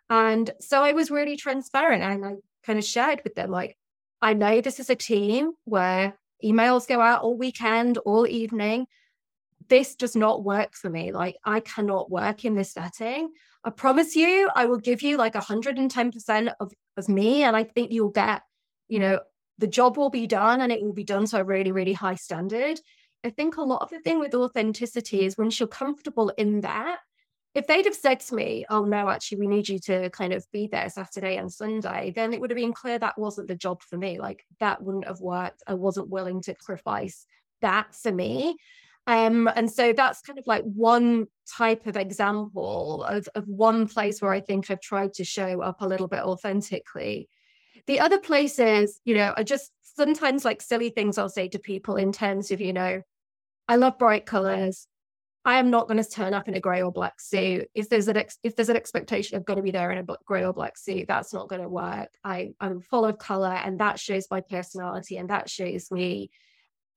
And 0.08 0.50
so 0.60 0.82
I 0.82 0.92
was 0.92 1.10
really 1.10 1.36
transparent 1.36 2.02
and 2.02 2.24
I 2.24 2.34
kind 2.64 2.78
of 2.78 2.84
shared 2.84 3.22
with 3.24 3.34
them, 3.34 3.50
like, 3.50 3.76
I 4.22 4.34
know 4.34 4.60
this 4.60 4.80
is 4.80 4.90
a 4.90 4.94
team 4.94 5.52
where 5.64 6.18
emails 6.44 6.86
go 6.86 7.00
out 7.00 7.22
all 7.22 7.36
weekend, 7.36 7.98
all 7.98 8.26
evening. 8.26 8.86
This 9.68 9.94
does 9.94 10.16
not 10.16 10.44
work 10.44 10.74
for 10.74 10.90
me. 10.90 11.12
Like, 11.12 11.36
I 11.44 11.60
cannot 11.60 12.10
work 12.10 12.44
in 12.44 12.54
this 12.54 12.72
setting. 12.72 13.30
I 13.62 13.70
promise 13.70 14.16
you, 14.16 14.50
I 14.54 14.66
will 14.66 14.78
give 14.78 15.02
you 15.02 15.16
like 15.16 15.34
110% 15.34 16.52
of, 16.60 16.72
of 16.96 17.08
me. 17.08 17.42
And 17.42 17.56
I 17.56 17.64
think 17.64 17.92
you'll 17.92 18.10
get, 18.10 18.42
you 18.88 18.98
know, 18.98 19.20
the 19.58 19.66
job 19.66 19.96
will 19.96 20.10
be 20.10 20.26
done 20.26 20.60
and 20.60 20.72
it 20.72 20.82
will 20.82 20.94
be 20.94 21.04
done 21.04 21.26
to 21.26 21.40
a 21.40 21.44
really, 21.44 21.72
really 21.72 21.92
high 21.92 22.14
standard. 22.14 22.80
I 23.22 23.30
think 23.30 23.56
a 23.56 23.62
lot 23.62 23.82
of 23.82 23.90
the 23.90 24.00
thing 24.00 24.18
with 24.18 24.34
authenticity 24.34 25.24
is 25.26 25.36
once 25.36 25.60
you're 25.60 25.68
comfortable 25.68 26.30
in 26.30 26.62
that, 26.62 27.00
if 27.54 27.66
they'd 27.66 27.84
have 27.84 27.94
said 27.94 28.20
to 28.20 28.34
me, 28.34 28.64
oh 28.70 28.84
no, 28.84 29.08
actually, 29.08 29.38
we 29.38 29.48
need 29.48 29.68
you 29.68 29.78
to 29.80 30.08
kind 30.10 30.32
of 30.32 30.46
be 30.52 30.68
there 30.70 30.88
Saturday 30.88 31.36
and 31.36 31.52
Sunday, 31.52 32.12
then 32.14 32.32
it 32.32 32.40
would 32.40 32.50
have 32.50 32.56
been 32.56 32.72
clear 32.72 32.98
that 32.98 33.18
wasn't 33.18 33.48
the 33.48 33.56
job 33.56 33.82
for 33.82 33.96
me. 33.96 34.20
Like 34.20 34.44
that 34.60 34.82
wouldn't 34.82 35.08
have 35.08 35.20
worked. 35.20 35.62
I 35.66 35.74
wasn't 35.74 36.10
willing 36.10 36.42
to 36.42 36.54
sacrifice 36.54 37.26
that 37.60 37.94
for 37.94 38.12
me. 38.12 38.56
Um, 39.06 39.50
and 39.56 39.70
so 39.70 39.92
that's 39.92 40.20
kind 40.20 40.38
of 40.38 40.46
like 40.46 40.62
one 40.62 41.26
type 41.56 41.86
of 41.86 41.96
example 41.96 43.02
of, 43.02 43.28
of 43.34 43.48
one 43.48 43.88
place 43.88 44.22
where 44.22 44.32
I 44.32 44.40
think 44.40 44.70
I've 44.70 44.80
tried 44.80 45.14
to 45.14 45.24
show 45.24 45.60
up 45.60 45.80
a 45.80 45.88
little 45.88 46.06
bit 46.06 46.20
authentically. 46.20 47.28
The 47.86 47.98
other 47.98 48.20
places, 48.20 49.00
you 49.04 49.16
know, 49.16 49.34
are 49.36 49.42
just 49.42 49.72
sometimes 49.82 50.44
like 50.44 50.62
silly 50.62 50.90
things 50.90 51.18
I'll 51.18 51.28
say 51.28 51.48
to 51.48 51.58
people 51.58 51.96
in 51.96 52.12
terms 52.12 52.52
of, 52.52 52.60
you 52.60 52.72
know, 52.72 53.02
I 53.66 53.76
love 53.76 53.98
bright 53.98 54.26
colors. 54.26 54.86
I 55.44 55.58
am 55.58 55.70
not 55.70 55.88
going 55.88 56.02
to 56.02 56.08
turn 56.08 56.34
up 56.34 56.48
in 56.48 56.54
a 56.54 56.60
grey 56.60 56.82
or 56.82 56.92
black 56.92 57.18
suit. 57.18 57.68
If 57.74 57.88
there's 57.88 58.08
an 58.08 58.16
ex- 58.16 58.38
if 58.42 58.56
there's 58.56 58.68
an 58.68 58.76
expectation 58.76 59.36
of 59.36 59.44
going 59.44 59.56
to 59.56 59.62
be 59.62 59.70
there 59.70 59.90
in 59.90 59.98
a 59.98 60.16
grey 60.26 60.44
or 60.44 60.52
black 60.52 60.76
suit, 60.76 61.06
that's 61.08 61.32
not 61.32 61.48
going 61.48 61.62
to 61.62 61.68
work. 61.68 62.10
I 62.22 62.50
I'm 62.60 62.80
full 62.80 63.06
of 63.06 63.18
color, 63.18 63.52
and 63.52 63.80
that 63.80 63.98
shows 63.98 64.26
my 64.30 64.42
personality, 64.42 65.16
and 65.16 65.30
that 65.30 65.48
shows 65.48 65.90
me 65.90 66.30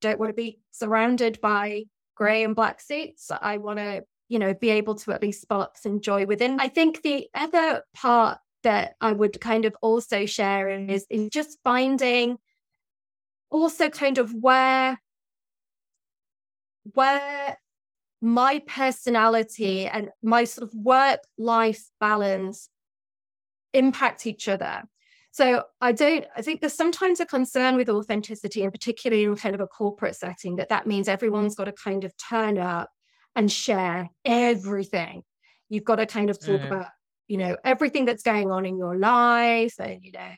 don't 0.01 0.19
want 0.19 0.29
to 0.29 0.35
be 0.35 0.59
surrounded 0.71 1.39
by 1.39 1.83
grey 2.15 2.43
and 2.43 2.55
black 2.55 2.81
suits. 2.81 3.31
I 3.31 3.57
want 3.57 3.79
to 3.79 4.03
you 4.27 4.39
know 4.39 4.53
be 4.53 4.71
able 4.71 4.95
to 4.95 5.13
at 5.13 5.21
least 5.21 5.41
spark 5.41 5.77
some 5.77 6.01
joy 6.01 6.25
within. 6.25 6.59
I 6.59 6.67
think 6.67 7.01
the 7.01 7.27
other 7.33 7.83
part 7.93 8.39
that 8.63 8.95
I 8.99 9.13
would 9.13 9.39
kind 9.39 9.63
of 9.63 9.75
also 9.81 10.25
share 10.25 10.67
is 10.67 11.05
is 11.09 11.29
just 11.29 11.59
finding 11.63 12.37
also 13.49 13.89
kind 13.89 14.17
of 14.17 14.33
where 14.33 14.99
where 16.93 17.57
my 18.23 18.61
personality 18.65 19.85
and 19.85 20.09
my 20.23 20.45
sort 20.45 20.65
of 20.65 20.73
work 20.73 21.19
life 21.37 21.83
balance 21.99 22.69
impact 23.73 24.25
each 24.25 24.47
other. 24.47 24.83
So 25.31 25.63
I 25.81 25.91
don't, 25.91 26.25
I 26.37 26.41
think 26.41 26.61
there's 26.61 26.73
sometimes 26.73 27.19
a 27.19 27.25
concern 27.25 27.75
with 27.75 27.89
authenticity, 27.89 28.63
and 28.63 28.71
particularly 28.71 29.25
in 29.25 29.35
kind 29.35 29.53
of 29.53 29.59
a 29.59 29.67
corporate 29.67 30.15
setting, 30.15 30.55
that 30.55 30.69
that 30.69 30.87
means 30.87 31.09
everyone's 31.09 31.55
got 31.55 31.65
to 31.65 31.73
kind 31.73 32.05
of 32.05 32.13
turn 32.15 32.57
up 32.57 32.89
and 33.35 33.51
share 33.51 34.09
everything. 34.23 35.23
You've 35.67 35.83
got 35.83 35.97
to 35.97 36.05
kind 36.05 36.29
of 36.29 36.39
talk 36.39 36.61
mm. 36.61 36.67
about, 36.67 36.87
you 37.27 37.37
know, 37.37 37.57
everything 37.65 38.05
that's 38.05 38.23
going 38.23 38.51
on 38.51 38.65
in 38.65 38.77
your 38.77 38.95
life 38.95 39.73
and, 39.79 40.01
you 40.01 40.13
know, 40.13 40.31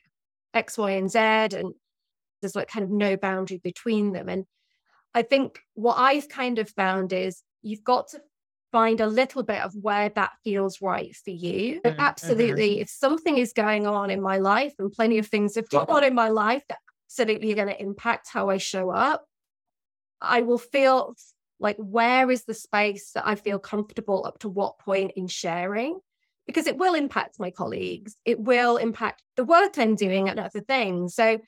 X, 0.56 0.76
Y, 0.76 0.92
and 0.92 1.12
Z. 1.12 1.20
And 1.20 1.74
there's 2.42 2.56
like 2.56 2.70
kind 2.70 2.84
of 2.84 2.90
no 2.90 3.16
boundary 3.16 3.60
between 3.64 4.12
them. 4.12 4.28
And 4.28 4.46
I 5.14 5.22
think 5.22 5.60
what 5.76 6.00
I've 6.00 6.30
kind 6.30 6.58
of 6.58 6.68
found 6.70 7.14
is 7.14 7.44
you've 7.66 7.84
got 7.84 8.10
to 8.10 8.22
find 8.72 9.00
a 9.00 9.08
little 9.08 9.44
bit 9.44 9.62
of 9.62 9.74
where 9.74 10.10
that 10.10 10.32
feels 10.44 10.82
right 10.82 11.16
for 11.16 11.30
you. 11.30 11.82
Mm-hmm. 11.82 12.00
Absolutely, 12.00 12.80
if 12.82 12.90
something 12.90 13.38
is 13.38 13.54
going 13.54 13.88
on 13.88 14.10
in 14.10 14.22
my 14.22 14.38
life, 14.38 14.74
and 14.80 14.92
plenty 14.92 15.18
of 15.18 15.28
things 15.28 15.56
have 15.56 15.70
gone 15.70 15.90
on 15.90 16.04
in 16.04 16.14
my 16.14 16.30
life 16.30 16.64
that 16.70 16.80
absolutely 17.08 17.52
are 17.52 17.56
going 17.56 17.70
to 17.70 17.82
impact 17.82 18.30
how 18.32 18.50
I 18.50 18.58
show 18.58 18.90
up, 18.90 19.26
I 20.22 20.42
will 20.42 20.58
feel 20.58 21.16
like 21.60 21.78
where 21.78 22.30
is 22.30 22.44
the 22.44 22.54
space 22.54 23.12
that 23.14 23.26
I 23.26 23.36
feel 23.36 23.60
comfortable 23.60 24.26
up 24.26 24.40
to 24.40 24.50
what 24.50 24.80
point 24.80 25.14
in 25.16 25.28
sharing? 25.28 26.00
Because 26.46 26.68
it 26.68 26.78
will 26.78 26.94
impact 26.94 27.40
my 27.40 27.50
colleagues, 27.50 28.18
it 28.26 28.40
will 28.40 28.78
impact 28.78 29.24
the 29.36 29.46
work 29.46 29.78
I'm 29.78 29.96
doing 29.96 30.30
and 30.30 30.40
other 30.40 30.62
things. 30.62 31.16
So 31.16 31.40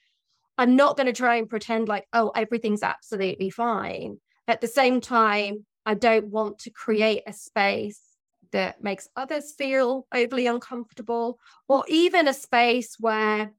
I'm 0.57 0.75
not 0.75 0.97
going 0.97 1.07
to 1.07 1.13
try 1.13 1.35
and 1.35 1.49
pretend 1.49 1.87
like, 1.87 2.07
oh, 2.13 2.31
everything's 2.35 2.83
absolutely 2.83 3.49
fine. 3.49 4.19
At 4.47 4.61
the 4.61 4.67
same 4.67 5.01
time, 5.01 5.65
I 5.87 5.93
don't 5.93 6.27
want 6.27 6.59
to 6.59 6.69
create 6.69 7.23
a 7.25 7.31
space 7.31 8.01
that 8.51 8.83
makes 8.83 9.07
others 9.15 9.53
feel 9.57 10.05
overly 10.13 10.45
uncomfortable, 10.45 11.39
or 11.69 11.85
even 11.87 12.27
a 12.27 12.33
space 12.33 12.97
where 12.99 13.53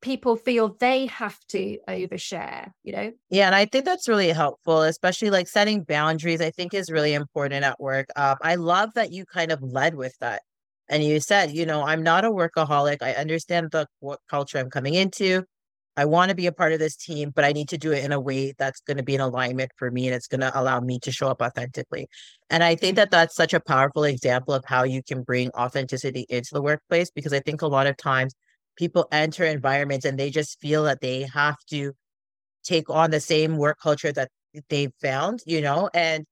people 0.00 0.36
feel 0.36 0.76
they 0.78 1.06
have 1.06 1.38
to 1.48 1.78
overshare, 1.88 2.70
you 2.84 2.92
know? 2.92 3.12
Yeah. 3.28 3.46
And 3.46 3.56
I 3.56 3.64
think 3.64 3.84
that's 3.84 4.08
really 4.08 4.30
helpful, 4.30 4.82
especially 4.82 5.30
like 5.30 5.48
setting 5.48 5.82
boundaries, 5.82 6.40
I 6.40 6.50
think 6.50 6.74
is 6.74 6.92
really 6.92 7.12
important 7.12 7.64
at 7.64 7.80
work. 7.80 8.06
Um, 8.14 8.36
I 8.40 8.54
love 8.54 8.90
that 8.94 9.10
you 9.10 9.24
kind 9.24 9.50
of 9.50 9.60
led 9.62 9.96
with 9.96 10.14
that. 10.20 10.42
And 10.88 11.02
you 11.02 11.18
said, 11.18 11.50
you 11.50 11.66
know, 11.66 11.82
I'm 11.82 12.04
not 12.04 12.24
a 12.24 12.30
workaholic. 12.30 12.98
I 13.02 13.14
understand 13.14 13.72
the 13.72 13.88
what 13.98 14.20
culture 14.30 14.58
I'm 14.58 14.70
coming 14.70 14.94
into. 14.94 15.44
I 15.96 16.06
want 16.06 16.30
to 16.30 16.34
be 16.34 16.46
a 16.46 16.52
part 16.52 16.72
of 16.72 16.78
this 16.78 16.96
team, 16.96 17.32
but 17.34 17.44
I 17.44 17.52
need 17.52 17.68
to 17.68 17.78
do 17.78 17.92
it 17.92 18.04
in 18.04 18.12
a 18.12 18.20
way 18.20 18.54
that's 18.58 18.80
going 18.80 18.96
to 18.96 19.02
be 19.02 19.14
in 19.14 19.20
alignment 19.20 19.70
for 19.76 19.90
me 19.90 20.06
and 20.06 20.14
it's 20.14 20.26
going 20.26 20.40
to 20.40 20.58
allow 20.58 20.80
me 20.80 20.98
to 21.00 21.12
show 21.12 21.28
up 21.28 21.42
authentically. 21.42 22.08
And 22.48 22.64
I 22.64 22.76
think 22.76 22.96
that 22.96 23.10
that's 23.10 23.34
such 23.34 23.52
a 23.52 23.60
powerful 23.60 24.04
example 24.04 24.54
of 24.54 24.64
how 24.66 24.84
you 24.84 25.02
can 25.02 25.22
bring 25.22 25.50
authenticity 25.50 26.24
into 26.30 26.50
the 26.52 26.62
workplace 26.62 27.10
because 27.10 27.32
I 27.32 27.40
think 27.40 27.60
a 27.60 27.66
lot 27.66 27.86
of 27.86 27.96
times 27.98 28.34
people 28.76 29.06
enter 29.12 29.44
environments 29.44 30.06
and 30.06 30.18
they 30.18 30.30
just 30.30 30.58
feel 30.60 30.84
that 30.84 31.02
they 31.02 31.26
have 31.34 31.56
to 31.70 31.92
take 32.64 32.88
on 32.88 33.10
the 33.10 33.20
same 33.20 33.58
work 33.58 33.78
culture 33.82 34.12
that 34.12 34.30
they've 34.70 34.92
found, 35.02 35.40
you 35.46 35.60
know, 35.60 35.90
and 35.92 36.24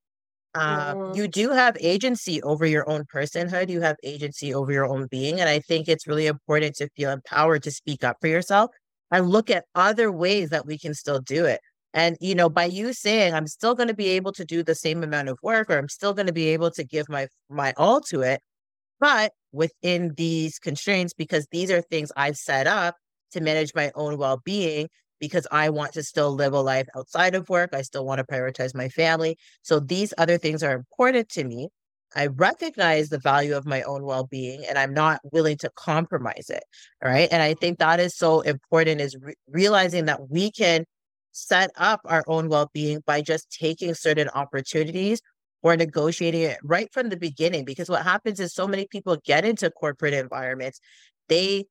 um, 0.55 0.97
mm-hmm. 0.97 1.17
you 1.17 1.29
do 1.29 1.50
have 1.50 1.76
agency 1.81 2.43
over 2.43 2.67
your 2.67 2.88
own 2.88 3.05
personhood. 3.05 3.69
You 3.69 3.83
have 3.83 3.97
agency 4.02 4.55
over 4.55 4.73
your 4.73 4.87
own 4.87 5.07
being. 5.07 5.38
And 5.38 5.49
I 5.49 5.61
think 5.61 5.87
it's 5.87 6.07
really 6.07 6.26
important 6.26 6.76
to 6.76 6.88
feel 6.97 7.11
empowered 7.11 7.62
to 7.64 7.71
speak 7.71 8.02
up 8.02 8.17
for 8.21 8.26
yourself 8.26 8.71
and 9.11 9.29
look 9.29 9.50
at 9.50 9.64
other 9.75 10.11
ways 10.12 10.50
that 10.50 10.67
we 10.67 10.79
can 10.79 10.95
still 10.95 11.21
do 11.21 11.45
it. 11.45 11.61
And, 11.93 12.17
you 12.21 12.35
know, 12.35 12.49
by 12.49 12.67
you 12.67 12.93
saying 12.93 13.35
I'm 13.35 13.47
still 13.49 13.75
going 13.75 13.88
to 13.88 13.95
be 13.95 14.09
able 14.11 14.33
to 14.33 14.45
do 14.45 14.62
the 14.62 14.75
same 14.75 15.02
amount 15.02 15.29
of 15.29 15.38
work 15.43 15.71
or 15.71 15.79
I'm 15.79 15.88
still 15.88 16.14
going 16.14 16.29
to 16.29 16.33
be 16.33 16.49
able 16.49 16.71
to 16.73 16.85
give 16.85 17.09
my 17.09 17.26
my 17.49 17.73
all 17.76 18.00
to 18.02 18.23
it, 18.23 18.40
but 19.00 19.33
within 19.52 20.14
these 20.17 20.59
constraints, 20.59 21.12
because 21.14 21.47
these 21.50 21.71
are 21.71 21.83
things 21.83 22.12
I've 22.17 22.37
set 22.37 22.67
up 22.67 22.97
to 23.33 23.40
manage 23.40 23.75
my 23.75 23.90
own 23.95 24.19
well-being 24.19 24.88
because 25.21 25.47
I 25.50 25.71
want 25.71 25.93
to 25.95 26.02
still 26.02 26.33
live 26.33 26.52
a 26.52 26.61
life 26.61 26.87
outside 26.97 27.35
of 27.35 27.49
work. 27.49 27.71
I 27.75 27.83
still 27.83 28.07
want 28.07 28.19
to 28.19 28.25
prioritize 28.25 28.75
my 28.75 28.88
family. 28.88 29.37
So 29.62 29.81
these 29.81 30.14
other 30.19 30.38
things 30.38 30.62
are 30.62 30.73
important 30.73 31.29
to 31.31 31.45
me. 31.45 31.69
I 32.14 32.26
recognize 32.26 33.09
the 33.09 33.19
value 33.19 33.57
of 33.57 33.67
my 33.67 33.83
own 33.83 34.05
well-being 34.05 34.64
and 34.69 34.79
I'm 34.79 34.93
not 34.93 35.21
willing 35.33 35.57
to 35.59 35.71
compromise 35.76 36.50
it. 36.50 36.64
Right. 37.02 37.29
And 37.31 37.43
I 37.43 37.55
think 37.55 37.79
that 37.79 38.00
is 38.00 38.17
so 38.17 38.40
important 38.40 39.00
is 39.00 39.17
re- 39.21 39.35
realizing 39.49 40.07
that 40.07 40.29
we 40.29 40.50
can 40.50 40.85
set 41.33 41.71
up 41.76 42.00
our 42.05 42.25
own 42.26 42.49
well-being 42.49 43.02
by 43.07 43.23
just 43.23 43.50
taking 43.50 43.95
certain 43.95 44.29
opportunities 44.31 45.21
or 45.62 45.76
negotiating 45.76 46.43
it 46.43 46.59
right 46.64 46.88
from 46.93 47.09
the 47.09 47.17
beginning. 47.17 47.64
Because 47.64 47.88
what 47.88 48.02
happens 48.02 48.40
is 48.40 48.55
so 48.55 48.67
many 48.67 48.87
people 48.90 49.17
get 49.25 49.45
into 49.45 49.71
corporate 49.71 50.14
environments, 50.14 50.81
they 51.29 51.67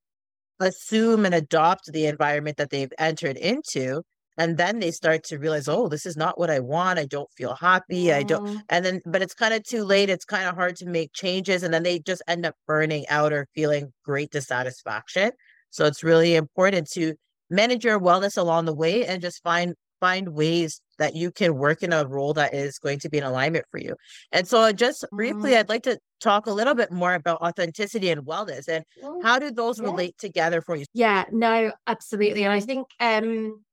assume 0.60 1.26
and 1.26 1.36
adopt 1.36 1.92
the 1.92 2.06
environment 2.06 2.58
that 2.58 2.70
they've 2.70 2.94
entered 2.98 3.38
into 3.38 4.04
and 4.40 4.58
then 4.58 4.80
they 4.80 4.90
start 4.90 5.24
to 5.24 5.38
realize 5.38 5.68
oh 5.68 5.88
this 5.88 6.06
is 6.06 6.18
not 6.18 6.40
what 6.40 6.50
i 6.50 6.60
want 6.60 6.98
i 6.98 7.06
don't 7.06 7.32
feel 7.38 7.54
happy 7.56 8.06
mm. 8.06 8.16
i 8.16 8.24
don't 8.24 8.64
and 8.70 8.84
then 8.84 9.02
but 9.06 9.22
it's 9.22 9.36
kind 9.36 9.54
of 9.54 9.64
too 9.64 9.84
late 9.84 10.10
it's 10.10 10.26
kind 10.26 10.48
of 10.48 10.56
hard 10.56 10.76
to 10.76 10.88
make 10.88 11.14
changes 11.14 11.62
and 11.62 11.72
then 11.74 11.84
they 11.84 12.00
just 12.00 12.24
end 12.28 12.46
up 12.46 12.56
burning 12.66 13.06
out 13.10 13.32
or 13.32 13.48
feeling 13.54 13.94
great 14.04 14.32
dissatisfaction 14.32 15.32
so 15.70 15.86
it's 15.86 16.04
really 16.04 16.36
important 16.36 16.90
to 16.90 17.14
manage 17.52 17.86
your 17.86 18.00
wellness 18.00 18.38
along 18.38 18.66
the 18.66 18.74
way 18.74 19.06
and 19.06 19.22
just 19.22 19.44
find 19.44 19.76
find 20.00 20.30
ways 20.30 20.82
that 20.98 21.16
you 21.16 21.32
can 21.32 21.56
work 21.56 21.84
in 21.84 21.94
a 21.94 22.08
role 22.08 22.34
that 22.34 22.54
is 22.54 22.80
going 22.80 23.00
to 23.00 23.10
be 23.10 23.18
in 23.18 23.24
alignment 23.24 23.66
for 23.70 23.80
you. 23.80 23.96
And 24.32 24.48
so, 24.48 24.72
just 24.72 25.06
briefly, 25.12 25.52
Mm-hmm. 25.52 25.60
I'd 25.60 25.70
like 25.70 25.84
to 25.84 26.00
talk 26.22 26.48
a 26.48 26.52
little 26.52 26.76
bit 26.76 26.92
more 26.92 27.14
about 27.14 27.42
authenticity 27.42 28.10
and 28.10 28.22
wellness 28.22 28.68
and 28.68 28.84
how 29.24 29.40
do 29.40 29.52
those 29.52 29.80
Yeah. 29.80 29.86
relate 29.86 30.18
together 30.18 30.62
for 30.62 30.76
you? 30.76 30.86
Yeah, 30.94 31.26
no, 31.32 31.72
absolutely. 31.88 32.44
And 32.44 32.54
I 32.54 32.60
think 32.60 32.88
um 33.00 33.64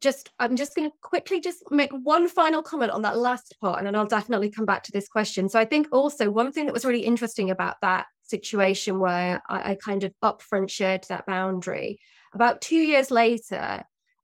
just 0.00 0.30
I'm 0.38 0.56
just 0.56 0.74
going 0.74 0.90
to 0.90 0.96
quickly 1.02 1.40
just 1.40 1.62
make 1.70 1.90
one 1.92 2.28
final 2.28 2.62
comment 2.62 2.92
on 2.92 3.02
that 3.02 3.18
last 3.18 3.54
part 3.60 3.78
and 3.78 3.86
then 3.86 3.94
I'll 3.94 4.06
definitely 4.06 4.50
come 4.50 4.64
back 4.64 4.82
to 4.84 4.92
this 4.92 5.08
question. 5.08 5.48
So 5.48 5.58
I 5.58 5.64
think 5.64 5.88
also 5.92 6.30
one 6.30 6.52
thing 6.52 6.66
that 6.66 6.72
was 6.72 6.84
really 6.84 7.04
interesting 7.04 7.50
about 7.50 7.76
that 7.82 8.06
situation 8.22 8.98
where 8.98 9.42
I, 9.48 9.72
I 9.72 9.74
kind 9.74 10.04
of 10.04 10.14
upfront 10.22 10.70
shared 10.70 11.04
that 11.08 11.26
boundary 11.26 11.98
about 12.32 12.60
two 12.60 12.76
years 12.76 13.10
later, 13.10 13.82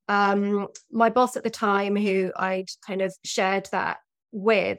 um, 0.09 0.69
my 0.91 1.11
boss 1.11 1.37
at 1.37 1.43
the 1.43 1.51
time 1.51 1.97
who 1.97 2.33
I'd 2.37 2.69
kind 2.87 3.03
of 3.03 3.15
shared 3.25 3.69
that 3.73 3.99
with 4.33 4.79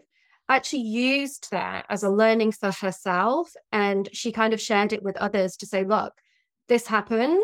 actually 0.49 0.83
used 0.83 1.51
that 1.51 1.85
as 1.89 2.03
a 2.03 2.09
learning 2.09 2.53
for 2.53 2.71
herself 2.71 3.51
and 3.73 4.07
she 4.13 4.31
kind 4.31 4.53
of 4.53 4.61
shared 4.61 4.93
it 4.93 5.03
with 5.03 5.17
others 5.17 5.57
to 5.57 5.65
say 5.65 5.83
look 5.83 6.13
this 6.69 6.87
happened 6.87 7.41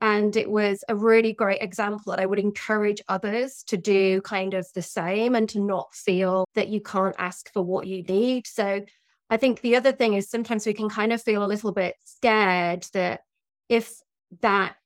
and 0.00 0.36
it 0.36 0.50
was 0.50 0.84
a 0.88 0.94
really 0.94 1.32
great 1.32 1.60
example 1.60 2.12
that 2.12 2.20
I 2.20 2.26
would 2.26 2.38
encourage 2.38 3.02
others 3.08 3.64
to 3.66 3.76
do 3.76 4.20
kind 4.22 4.54
of 4.54 4.66
the 4.74 4.82
same 4.82 5.34
and 5.34 5.48
to 5.50 5.60
not 5.60 5.94
feel 5.94 6.44
that 6.54 6.68
you 6.68 6.80
can't 6.80 7.16
ask 7.18 7.52
for 7.52 7.62
what 7.62 7.86
you 7.86 8.02
need. 8.04 8.46
So 8.46 8.84
I 9.30 9.36
think 9.36 9.60
the 9.60 9.76
other 9.76 9.92
thing 9.92 10.14
is 10.14 10.30
sometimes 10.30 10.66
we 10.66 10.72
can 10.72 10.88
kind 10.88 11.12
of 11.12 11.22
feel 11.22 11.44
a 11.44 11.46
little 11.46 11.72
bit 11.72 11.96
scared 12.04 12.86
that 12.92 13.20
if 13.68 13.96
that 14.40 14.76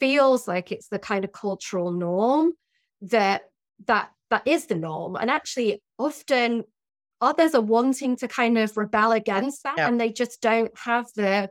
feels 0.00 0.46
like 0.48 0.72
it's 0.72 0.88
the 0.88 0.98
kind 0.98 1.24
of 1.24 1.32
cultural 1.32 1.90
norm 1.90 2.52
that 3.02 3.42
that 3.86 4.10
that 4.30 4.46
is 4.46 4.66
the 4.66 4.74
norm 4.74 5.16
and 5.16 5.30
actually 5.30 5.82
often 5.98 6.64
others 7.20 7.54
are 7.54 7.62
wanting 7.62 8.16
to 8.16 8.28
kind 8.28 8.58
of 8.58 8.76
rebel 8.76 9.12
against 9.12 9.62
that 9.62 9.74
Yeah. 9.78 9.88
and 9.88 10.00
they 10.00 10.10
just 10.12 10.42
don't 10.42 10.72
have 10.78 11.06
the 11.14 11.50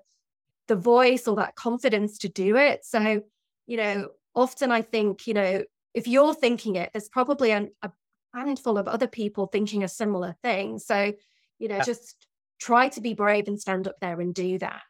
the 0.68 0.76
voice 0.76 1.28
or 1.28 1.36
that 1.38 1.56
confidence 1.56 2.18
to 2.20 2.30
do 2.30 2.56
it. 2.58 2.86
So, 2.86 3.22
you 3.68 3.78
know, 3.78 4.10
often 4.34 4.72
I 4.72 4.82
think, 4.82 5.28
you 5.28 5.34
know, 5.34 5.64
if 5.94 6.08
you're 6.08 6.34
thinking 6.34 6.76
it, 6.76 6.90
there's 6.94 7.10
probably 7.10 7.52
an, 7.52 7.72
a 7.82 7.92
handful 8.34 8.78
of 8.78 8.88
other 8.88 9.08
people 9.08 9.48
thinking 9.48 9.84
a 9.84 9.88
similar 9.88 10.36
thing. 10.44 10.80
So, 10.80 11.14
you 11.60 11.68
know, 11.68 11.78
Yeah. 11.78 11.84
just 11.84 12.28
try 12.60 12.90
to 12.90 13.02
be 13.02 13.14
brave 13.14 13.48
and 13.48 13.60
stand 13.60 13.88
up 13.88 13.96
there 14.02 14.20
and 14.20 14.34
do 14.34 14.58
that. 14.60 14.82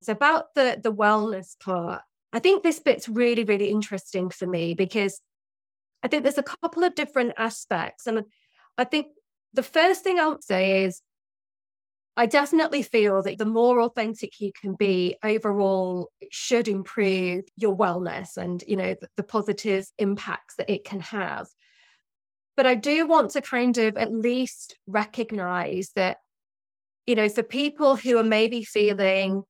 It's 0.00 0.08
about 0.08 0.54
the 0.54 0.78
the 0.82 0.92
wellness 0.92 1.58
part. 1.58 2.02
I 2.32 2.38
think 2.38 2.62
this 2.62 2.78
bit's 2.78 3.08
really, 3.08 3.44
really 3.44 3.70
interesting 3.70 4.30
for 4.30 4.46
me 4.46 4.74
because 4.74 5.20
I 6.02 6.08
think 6.08 6.22
there's 6.22 6.38
a 6.38 6.42
couple 6.42 6.84
of 6.84 6.94
different 6.94 7.32
aspects. 7.36 8.06
And 8.06 8.24
I 8.76 8.84
think 8.84 9.08
the 9.54 9.62
first 9.62 10.04
thing 10.04 10.18
I'll 10.20 10.40
say 10.40 10.84
is 10.84 11.02
I 12.18 12.26
definitely 12.26 12.82
feel 12.82 13.22
that 13.22 13.38
the 13.38 13.46
more 13.46 13.80
authentic 13.80 14.40
you 14.40 14.50
can 14.60 14.74
be 14.74 15.14
overall 15.22 16.10
should 16.32 16.66
improve 16.66 17.44
your 17.54 17.76
wellness 17.76 18.36
and 18.36 18.62
you 18.66 18.74
know 18.74 18.96
the, 19.00 19.08
the 19.16 19.22
positive 19.22 19.86
impacts 19.98 20.56
that 20.56 20.68
it 20.68 20.84
can 20.84 20.98
have. 20.98 21.46
But 22.56 22.66
I 22.66 22.74
do 22.74 23.06
want 23.06 23.30
to 23.30 23.40
kind 23.40 23.78
of 23.78 23.96
at 23.96 24.12
least 24.12 24.76
recognize 24.88 25.92
that 25.94 26.16
you 27.06 27.14
know 27.14 27.28
for 27.28 27.44
people 27.44 27.94
who 27.94 28.18
are 28.18 28.24
maybe 28.24 28.64
feeling 28.64 29.44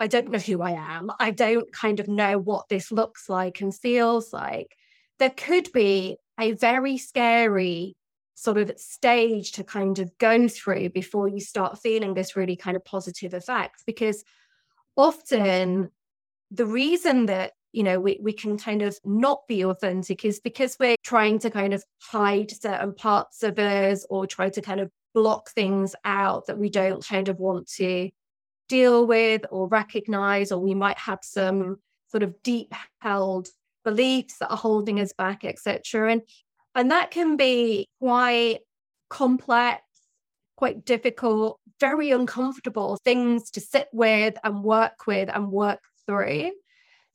I 0.00 0.06
don't 0.06 0.30
know 0.30 0.38
who 0.38 0.62
I 0.62 0.70
am. 0.70 1.10
I 1.20 1.30
don't 1.30 1.70
kind 1.72 2.00
of 2.00 2.08
know 2.08 2.38
what 2.38 2.70
this 2.70 2.90
looks 2.90 3.28
like 3.28 3.60
and 3.60 3.74
feels 3.74 4.32
like. 4.32 4.74
There 5.18 5.28
could 5.28 5.72
be 5.72 6.16
a 6.40 6.52
very 6.52 6.96
scary 6.96 7.96
sort 8.38 8.56
of 8.56 8.70
stage 8.76 9.50
to 9.52 9.64
kind 9.64 9.98
of 9.98 10.16
go 10.18 10.46
through 10.46 10.90
before 10.90 11.26
you 11.26 11.40
start 11.40 11.80
feeling 11.80 12.14
this 12.14 12.36
really 12.36 12.54
kind 12.54 12.76
of 12.76 12.84
positive 12.84 13.34
effect. 13.34 13.82
Because 13.84 14.22
often 14.96 15.90
the 16.50 16.66
reason 16.66 17.26
that 17.26 17.52
you 17.72 17.82
know 17.82 17.98
we, 17.98 18.18
we 18.22 18.32
can 18.32 18.56
kind 18.56 18.82
of 18.82 18.96
not 19.04 19.40
be 19.48 19.64
authentic 19.64 20.24
is 20.24 20.38
because 20.40 20.76
we're 20.78 20.96
trying 21.02 21.38
to 21.40 21.50
kind 21.50 21.74
of 21.74 21.82
hide 22.00 22.50
certain 22.50 22.94
parts 22.94 23.42
of 23.42 23.58
us 23.58 24.06
or 24.08 24.26
try 24.26 24.48
to 24.48 24.62
kind 24.62 24.80
of 24.80 24.90
block 25.14 25.50
things 25.50 25.96
out 26.04 26.46
that 26.46 26.58
we 26.58 26.70
don't 26.70 27.04
kind 27.04 27.28
of 27.28 27.38
want 27.38 27.66
to 27.66 28.08
deal 28.68 29.06
with 29.06 29.44
or 29.50 29.66
recognize 29.66 30.52
or 30.52 30.60
we 30.60 30.74
might 30.74 30.98
have 30.98 31.18
some 31.22 31.76
sort 32.06 32.22
of 32.22 32.34
deep 32.42 32.72
held 33.00 33.48
beliefs 33.84 34.38
that 34.38 34.50
are 34.50 34.56
holding 34.56 35.00
us 35.00 35.12
back 35.12 35.44
etc 35.44 36.12
and 36.12 36.22
and 36.78 36.92
that 36.92 37.10
can 37.10 37.36
be 37.36 37.88
quite 37.98 38.60
complex 39.10 39.82
quite 40.56 40.84
difficult 40.84 41.60
very 41.80 42.10
uncomfortable 42.10 42.98
things 43.04 43.50
to 43.50 43.60
sit 43.60 43.88
with 43.92 44.34
and 44.44 44.62
work 44.62 45.06
with 45.06 45.28
and 45.32 45.50
work 45.50 45.80
through 46.06 46.50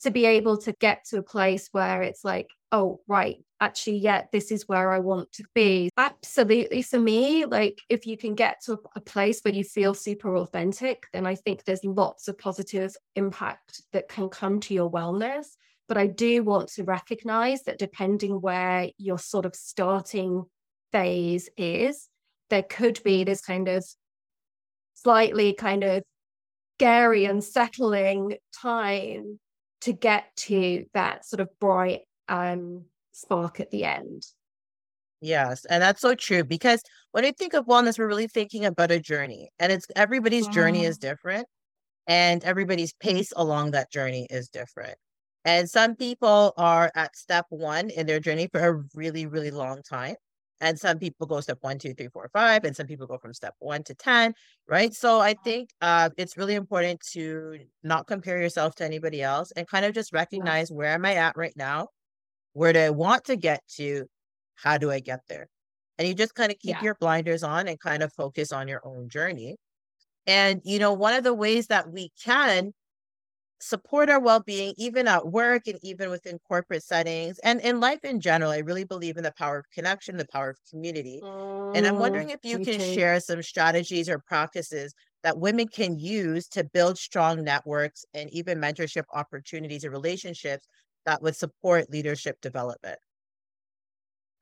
to 0.01 0.11
be 0.11 0.25
able 0.25 0.57
to 0.57 0.73
get 0.73 1.05
to 1.05 1.17
a 1.17 1.23
place 1.23 1.69
where 1.71 2.01
it's 2.01 2.25
like 2.25 2.49
oh 2.73 2.99
right 3.07 3.37
actually 3.61 3.97
yeah 3.97 4.23
this 4.33 4.51
is 4.51 4.67
where 4.67 4.91
i 4.91 4.99
want 4.99 5.31
to 5.31 5.43
be. 5.53 5.89
Absolutely 5.97 6.81
for 6.81 6.99
me 6.99 7.45
like 7.45 7.79
if 7.89 8.05
you 8.05 8.17
can 8.17 8.35
get 8.35 8.61
to 8.65 8.79
a 8.95 9.01
place 9.01 9.39
where 9.41 9.53
you 9.53 9.63
feel 9.63 9.93
super 9.93 10.35
authentic 10.35 11.03
then 11.13 11.25
i 11.25 11.35
think 11.35 11.63
there's 11.63 11.85
lots 11.85 12.27
of 12.27 12.37
positive 12.37 12.95
impact 13.15 13.81
that 13.93 14.09
can 14.09 14.27
come 14.27 14.59
to 14.59 14.73
your 14.73 14.91
wellness 14.91 15.47
but 15.87 15.97
i 15.97 16.07
do 16.07 16.43
want 16.43 16.69
to 16.69 16.83
recognize 16.83 17.63
that 17.63 17.79
depending 17.79 18.41
where 18.41 18.89
your 18.97 19.17
sort 19.17 19.45
of 19.45 19.55
starting 19.55 20.43
phase 20.91 21.49
is 21.57 22.09
there 22.49 22.63
could 22.63 23.01
be 23.03 23.23
this 23.23 23.41
kind 23.41 23.67
of 23.67 23.83
slightly 24.95 25.53
kind 25.53 25.83
of 25.83 26.03
scary 26.77 27.25
and 27.25 27.35
unsettling 27.35 28.37
time 28.61 29.39
to 29.81 29.93
get 29.93 30.25
to 30.35 30.85
that 30.93 31.25
sort 31.25 31.39
of 31.39 31.49
bright 31.59 32.01
um 32.29 32.85
spark 33.13 33.59
at 33.59 33.71
the 33.71 33.85
end. 33.85 34.25
Yes, 35.21 35.65
and 35.65 35.81
that's 35.81 36.01
so 36.01 36.15
true 36.15 36.43
because 36.43 36.81
when 37.11 37.23
we 37.23 37.31
think 37.31 37.53
of 37.53 37.65
wellness, 37.65 37.97
we're 37.97 38.07
really 38.07 38.27
thinking 38.27 38.65
about 38.65 38.91
a 38.91 38.99
journey, 38.99 39.51
and 39.59 39.71
it's 39.71 39.87
everybody's 39.95 40.47
journey 40.47 40.83
is 40.83 40.97
different, 40.97 41.47
and 42.07 42.43
everybody's 42.43 42.93
pace 42.93 43.31
along 43.35 43.71
that 43.71 43.89
journey 43.91 44.27
is 44.29 44.49
different. 44.49 44.97
And 45.45 45.69
some 45.69 45.95
people 45.95 46.53
are 46.57 46.91
at 46.95 47.15
step 47.15 47.45
one 47.49 47.89
in 47.89 48.07
their 48.07 48.19
journey 48.19 48.47
for 48.51 48.59
a 48.61 48.83
really, 48.95 49.25
really 49.25 49.51
long 49.51 49.81
time. 49.83 50.15
And 50.61 50.79
some 50.79 50.97
people 50.99 51.27
go 51.27 51.41
step 51.41 51.57
one, 51.61 51.77
two, 51.79 51.93
three, 51.93 52.07
four, 52.07 52.29
five, 52.31 52.63
and 52.63 52.75
some 52.75 52.87
people 52.87 53.05
go 53.07 53.17
from 53.17 53.33
step 53.33 53.53
one 53.59 53.83
to 53.83 53.93
10, 53.95 54.33
right? 54.67 54.93
So 54.93 55.19
I 55.19 55.33
think 55.33 55.71
uh, 55.81 56.09
it's 56.17 56.37
really 56.37 56.55
important 56.55 57.01
to 57.11 57.59
not 57.83 58.07
compare 58.07 58.41
yourself 58.41 58.75
to 58.75 58.85
anybody 58.85 59.21
else 59.21 59.51
and 59.51 59.67
kind 59.67 59.85
of 59.85 59.93
just 59.93 60.13
recognize 60.13 60.71
where 60.71 60.93
am 60.93 61.05
I 61.05 61.15
at 61.15 61.35
right 61.35 61.53
now? 61.57 61.89
Where 62.53 62.73
do 62.73 62.79
I 62.79 62.89
want 62.91 63.25
to 63.25 63.35
get 63.35 63.61
to? 63.77 64.07
How 64.55 64.77
do 64.77 64.91
I 64.91 64.99
get 64.99 65.21
there? 65.27 65.47
And 65.97 66.07
you 66.07 66.13
just 66.13 66.35
kind 66.35 66.51
of 66.51 66.59
keep 66.59 66.77
Yeah. 66.77 66.81
your 66.81 66.95
blinders 66.95 67.43
on 67.43 67.67
and 67.67 67.79
kind 67.79 68.03
of 68.03 68.13
focus 68.13 68.51
on 68.51 68.67
your 68.67 68.81
own 68.85 69.09
journey. 69.09 69.57
And, 70.27 70.61
you 70.63 70.79
know, 70.79 70.93
one 70.93 71.13
of 71.13 71.23
the 71.23 71.33
ways 71.33 71.67
that 71.67 71.91
we 71.91 72.11
can 72.23 72.73
support 73.63 74.09
our 74.09 74.19
well-being 74.19 74.73
even 74.77 75.07
at 75.07 75.27
work 75.27 75.67
and 75.67 75.79
even 75.83 76.09
within 76.09 76.37
corporate 76.47 76.83
settings 76.83 77.39
and 77.39 77.61
in 77.61 77.79
life 77.79 78.03
in 78.03 78.19
general 78.19 78.51
i 78.51 78.57
really 78.57 78.83
believe 78.83 79.17
in 79.17 79.23
the 79.23 79.33
power 79.37 79.57
of 79.59 79.69
connection 79.71 80.17
the 80.17 80.27
power 80.27 80.49
of 80.49 80.57
community 80.69 81.21
and 81.73 81.87
i'm 81.87 81.95
oh, 81.95 81.99
wondering 82.01 82.29
if 82.29 82.39
you 82.43 82.59
can 82.59 82.79
share 82.79 83.19
some 83.19 83.41
strategies 83.41 84.09
or 84.09 84.19
practices 84.19 84.93
that 85.23 85.37
women 85.37 85.67
can 85.67 85.97
use 85.97 86.47
to 86.47 86.63
build 86.63 86.97
strong 86.97 87.43
networks 87.43 88.05
and 88.13 88.29
even 88.31 88.59
mentorship 88.59 89.05
opportunities 89.13 89.85
and 89.85 89.93
relationships 89.93 90.67
that 91.05 91.21
would 91.21 91.35
support 91.35 91.89
leadership 91.89 92.39
development 92.41 92.99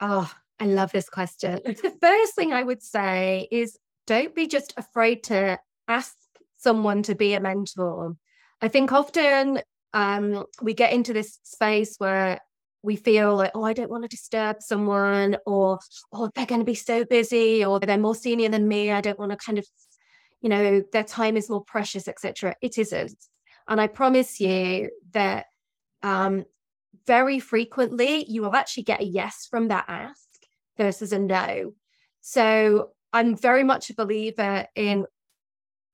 Oh, 0.02 0.32
I 0.60 0.66
love 0.66 0.92
this 0.92 1.10
question. 1.10 1.60
The 1.66 1.96
first 2.02 2.36
thing 2.36 2.54
I 2.54 2.64
would 2.64 2.82
say 2.82 3.48
is 3.52 3.78
don't 4.08 4.34
be 4.34 4.48
just 4.48 4.74
afraid 4.78 5.24
to 5.26 5.60
ask 5.88 6.16
someone 6.58 7.04
to 7.04 7.16
be 7.16 7.34
a 7.34 7.40
mentor. 7.40 8.16
I 8.62 8.68
think 8.68 8.92
often 8.92 9.62
um, 9.94 10.46
we 10.62 10.74
get 10.74 10.94
into 10.94 11.14
this 11.14 11.40
space 11.44 11.96
where 11.98 12.40
we 12.84 12.96
feel 12.96 13.36
like, 13.36 13.52
oh, 13.54 13.64
I 13.64 13.74
don't 13.74 13.90
want 13.90 14.04
to 14.04 14.08
disturb 14.08 14.62
someone, 14.62 15.38
or 15.46 15.80
oh, 16.14 16.30
they're 16.34 16.46
going 16.46 16.62
to 16.62 16.66
be 16.66 16.76
so 16.76 17.06
busy, 17.06 17.64
or 17.64 17.80
they're 17.80 17.98
more 17.98 18.16
senior 18.16 18.50
than 18.50 18.68
me. 18.68 18.92
I 18.92 19.02
don't 19.02 19.20
want 19.20 19.32
to 19.32 19.38
kind 19.38 19.58
of, 19.58 19.66
you 20.42 20.50
know, 20.50 20.84
their 20.92 21.04
time 21.04 21.38
is 21.38 21.50
more 21.50 21.64
precious, 21.64 22.08
etc. 22.08 22.56
It 22.62 22.78
isn't, 22.78 23.18
and 23.68 23.80
I 23.80 23.88
promise 23.88 24.40
you 24.40 24.90
that 25.12 25.46
um, 26.02 26.46
very 27.06 27.40
frequently 27.40 28.26
you 28.28 28.42
will 28.42 28.56
actually 28.56 28.84
get 28.84 29.02
a 29.02 29.06
yes 29.06 29.48
from 29.50 29.68
that 29.68 29.86
ask 29.88 30.28
versus 30.78 31.14
a 31.14 31.20
no. 31.20 31.74
So 32.22 32.90
I'm 33.14 33.36
very 33.36 33.64
much 33.64 33.90
a 33.90 33.96
believer 33.96 34.66
in 34.76 35.06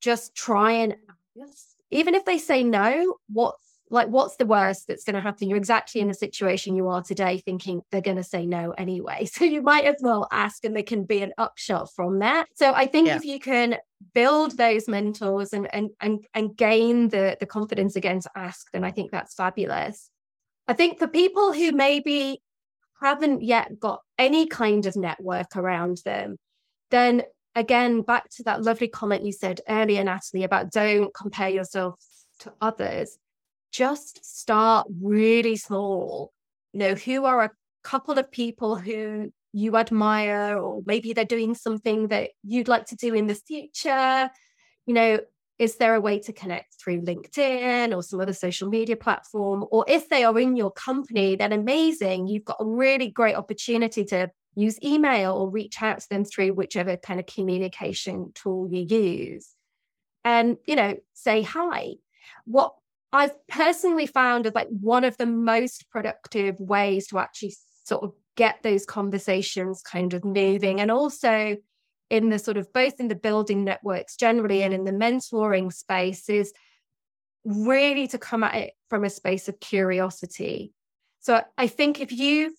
just 0.02 0.36
try 0.36 0.72
and 0.74 0.96
ask. 1.42 1.77
Even 1.92 2.16
if 2.16 2.26
they 2.26 2.38
say 2.38 2.64
no, 2.64 3.16
what's 3.32 3.68
like 3.90 4.10
what's 4.10 4.36
the 4.36 4.46
worst 4.46 4.88
that's 4.88 5.04
going 5.04 5.16
to 5.16 5.22
happen? 5.22 5.48
You're 5.48 5.58
exactly 5.58 6.02
in 6.02 6.08
the 6.08 6.14
situation 6.14 6.76
you 6.76 6.90
are 6.90 7.02
today 7.02 7.38
thinking 7.38 7.82
they're 7.92 8.02
going 8.02 8.18
to 8.18 8.24
say 8.24 8.46
no 8.46 8.72
anyway. 8.72 9.28
So 9.38 9.46
you 9.46 9.62
might 9.62 9.86
as 9.86 9.98
well 10.02 10.28
ask 10.32 10.66
and 10.66 10.76
there 10.76 10.84
can 10.84 11.04
be 11.06 11.22
an 11.22 11.32
upshot 11.38 11.94
from 11.94 12.20
that. 12.20 12.48
So 12.56 12.74
i 12.74 12.86
think 12.86 13.08
yeah. 13.08 13.16
if 13.16 13.26
you 13.26 13.40
can 13.40 13.78
build 14.14 14.58
those 14.58 14.88
mentors 14.88 15.54
and 15.54 15.74
and 15.74 15.90
and, 16.02 16.26
and 16.34 16.56
gain 16.56 17.10
the 17.10 17.38
the 17.40 17.46
confidence 17.46 17.96
again 17.96 18.20
to 18.22 18.30
ask 18.36 18.68
then 18.72 18.84
i 18.84 18.92
think 18.92 19.12
that's 19.12 19.34
fabulous. 19.36 20.10
I 20.68 20.74
think 20.74 21.00
for 21.00 21.08
people 21.08 21.54
who 21.54 21.72
maybe 21.72 22.42
haven't 23.02 23.42
yet 23.42 23.80
got 23.80 24.02
any 24.18 24.48
kind 24.48 24.86
of 24.86 24.96
network 24.96 25.56
around 25.56 26.02
them 26.04 26.38
then 26.90 27.24
again 27.58 28.02
back 28.02 28.30
to 28.30 28.44
that 28.44 28.62
lovely 28.62 28.88
comment 28.88 29.26
you 29.26 29.32
said 29.32 29.60
earlier 29.68 30.04
natalie 30.04 30.44
about 30.44 30.72
don't 30.72 31.14
compare 31.14 31.50
yourself 31.50 32.00
to 32.40 32.54
others 32.62 33.18
just 33.72 34.26
start 34.26 34.88
really 35.02 35.56
small. 35.56 36.34
You 36.74 36.80
know, 36.80 36.96
who 36.96 37.26
are 37.26 37.44
a 37.44 37.52
couple 37.84 38.18
of 38.18 38.32
people 38.32 38.76
who 38.76 39.32
you 39.54 39.78
admire, 39.78 40.58
or 40.58 40.82
maybe 40.86 41.14
they're 41.14 41.26
doing 41.26 41.56
something 41.56 42.08
that 42.08 42.32
you'd 42.44 42.68
like 42.68 42.86
to 42.88 42.96
do 42.96 43.14
in 43.14 43.28
the 43.28 43.36
future? 43.36 44.30
You 44.86 44.94
know, 44.94 45.20
is 45.60 45.76
there 45.76 45.96
a 45.96 46.02
way 46.02 46.20
to 46.20 46.34
connect 46.34 46.76
through 46.82 47.02
LinkedIn 47.02 47.96
or 47.96 48.04
some 48.04 48.20
other 48.20 48.34
social 48.34 48.70
media 48.70 48.96
platform? 48.96 49.66
Or 49.72 49.86
if 49.88 50.10
they 50.10 50.24
are 50.24 50.40
in 50.40 50.56
your 50.56 50.72
company, 50.72 51.36
then 51.36 51.52
amazing. 51.52 52.28
You've 52.28 52.46
got 52.46 52.58
a 52.60 52.66
really 52.66 53.10
great 53.10 53.36
opportunity 53.36 54.06
to 54.06 54.30
use 54.58 54.80
email 54.84 55.34
or 55.34 55.50
reach 55.50 55.82
out 55.82 56.00
to 56.00 56.10
them 56.10 56.26
through 56.26 56.54
whichever 56.54 56.98
kind 56.98 57.20
of 57.20 57.28
communication 57.28 58.32
tool 58.34 58.68
you 58.72 58.82
use. 58.82 59.54
And, 60.26 60.58
you 60.66 60.76
know, 60.76 60.96
say 61.14 61.44
hi. 61.44 61.94
What 62.46 62.74
I've 63.14 63.48
personally 63.48 64.08
found 64.08 64.46
is 64.46 64.56
like 64.56 64.68
one 64.70 65.04
of 65.04 65.16
the 65.18 65.28
most 65.28 65.90
productive 65.92 66.60
ways 66.60 67.08
to 67.08 67.20
actually 67.20 67.56
sort 67.86 68.04
of 68.04 68.14
get 68.36 68.64
those 68.64 68.86
conversations 68.86 69.82
kind 69.82 70.14
of 70.14 70.26
moving 70.26 70.82
and 70.82 70.92
also 70.92 71.56
in 72.10 72.30
the 72.30 72.40
sort 72.40 72.58
of 72.58 72.72
both 72.74 73.00
in 73.00 73.08
the 73.08 73.16
building 73.16 73.64
networks 73.64 74.16
generally 74.16 74.64
and 74.64 74.74
in 74.74 74.86
the 74.86 74.92
mentoring 74.92 75.72
space 75.72 76.30
is 76.30 76.52
really 77.46 78.08
to 78.08 78.18
come 78.18 78.44
at 78.44 78.56
it 78.56 78.74
from 78.90 79.04
a 79.04 79.10
space 79.10 79.48
of 79.48 79.60
curiosity. 79.60 80.74
So 81.20 81.42
I 81.58 81.68
think 81.68 82.02
if 82.02 82.12
you 82.12 82.54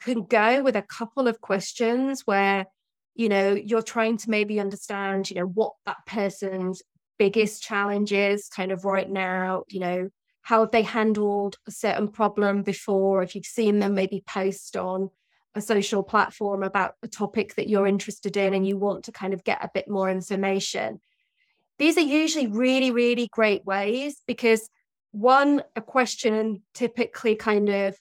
can 0.00 0.24
go 0.24 0.62
with 0.62 0.76
a 0.76 0.82
couple 0.82 1.28
of 1.28 1.40
questions 1.40 2.22
where 2.26 2.66
you 3.14 3.28
know 3.28 3.52
you're 3.52 3.82
trying 3.82 4.16
to 4.16 4.30
maybe 4.30 4.60
understand 4.60 5.28
you 5.28 5.36
know 5.36 5.46
what 5.46 5.72
that 5.86 5.98
person's 6.06 6.82
biggest 7.18 7.62
challenge 7.62 8.12
is 8.12 8.48
kind 8.48 8.72
of 8.72 8.84
right 8.84 9.10
now, 9.10 9.64
you 9.68 9.80
know, 9.80 10.08
how 10.42 10.60
have 10.60 10.70
they 10.70 10.82
handled 10.82 11.56
a 11.66 11.70
certain 11.70 12.08
problem 12.08 12.62
before? 12.62 13.22
If 13.22 13.34
you've 13.34 13.44
seen 13.44 13.80
them 13.80 13.94
maybe 13.94 14.22
post 14.26 14.76
on 14.76 15.10
a 15.54 15.60
social 15.60 16.02
platform 16.02 16.62
about 16.62 16.94
a 17.02 17.08
topic 17.08 17.56
that 17.56 17.68
you're 17.68 17.86
interested 17.86 18.36
in 18.36 18.54
and 18.54 18.66
you 18.66 18.78
want 18.78 19.04
to 19.04 19.12
kind 19.12 19.34
of 19.34 19.44
get 19.44 19.62
a 19.62 19.70
bit 19.74 19.88
more 19.88 20.08
information. 20.08 21.00
These 21.78 21.98
are 21.98 22.02
usually 22.02 22.46
really, 22.46 22.90
really 22.90 23.28
great 23.32 23.64
ways 23.64 24.22
because 24.26 24.68
one, 25.10 25.62
a 25.74 25.80
question 25.80 26.62
typically 26.74 27.34
kind 27.34 27.68
of 27.68 27.96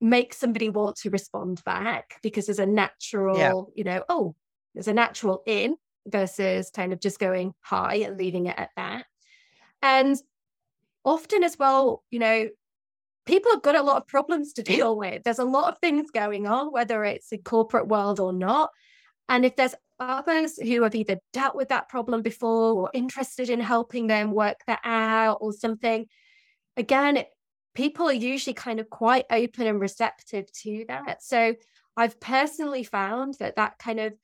makes 0.00 0.36
somebody 0.36 0.68
want 0.68 0.96
to 0.96 1.10
respond 1.10 1.62
back 1.64 2.18
because 2.22 2.46
there's 2.46 2.58
a 2.58 2.66
natural, 2.66 3.38
yeah. 3.38 3.52
you 3.74 3.84
know, 3.84 4.02
oh, 4.08 4.34
there's 4.74 4.88
a 4.88 4.94
natural 4.94 5.42
in 5.46 5.76
versus 6.06 6.70
kind 6.70 6.92
of 6.92 7.00
just 7.00 7.18
going 7.18 7.52
hi 7.60 7.96
and 7.96 8.16
leaving 8.16 8.46
it 8.46 8.58
at 8.58 8.70
that. 8.76 9.06
And 9.82 10.16
often 11.04 11.42
as 11.42 11.58
well, 11.58 12.04
you 12.10 12.18
know, 12.18 12.48
people 13.26 13.52
have 13.52 13.62
got 13.62 13.76
a 13.76 13.82
lot 13.82 13.96
of 13.96 14.06
problems 14.06 14.52
to 14.54 14.62
deal 14.62 14.96
with. 14.96 15.22
There's 15.24 15.38
a 15.38 15.44
lot 15.44 15.72
of 15.72 15.78
things 15.78 16.10
going 16.10 16.46
on, 16.46 16.72
whether 16.72 17.04
it's 17.04 17.32
in 17.32 17.42
corporate 17.42 17.88
world 17.88 18.20
or 18.20 18.32
not. 18.32 18.70
And 19.28 19.44
if 19.44 19.56
there's 19.56 19.74
others 20.00 20.56
who 20.56 20.82
have 20.82 20.94
either 20.94 21.18
dealt 21.32 21.54
with 21.54 21.68
that 21.68 21.88
problem 21.88 22.22
before 22.22 22.72
or 22.72 22.90
interested 22.94 23.50
in 23.50 23.60
helping 23.60 24.06
them 24.06 24.32
work 24.32 24.56
that 24.66 24.80
out 24.84 25.38
or 25.40 25.52
something, 25.52 26.06
again, 26.76 27.24
people 27.78 28.08
are 28.08 28.12
usually 28.12 28.54
kind 28.54 28.80
of 28.80 28.90
quite 28.90 29.24
open 29.30 29.68
and 29.68 29.80
receptive 29.80 30.50
to 30.50 30.84
that. 30.88 31.22
So 31.22 31.54
I've 31.96 32.18
personally 32.18 32.82
found 32.82 33.34
that 33.38 33.54
that 33.54 33.78
kind 33.78 34.00
of 34.00 34.14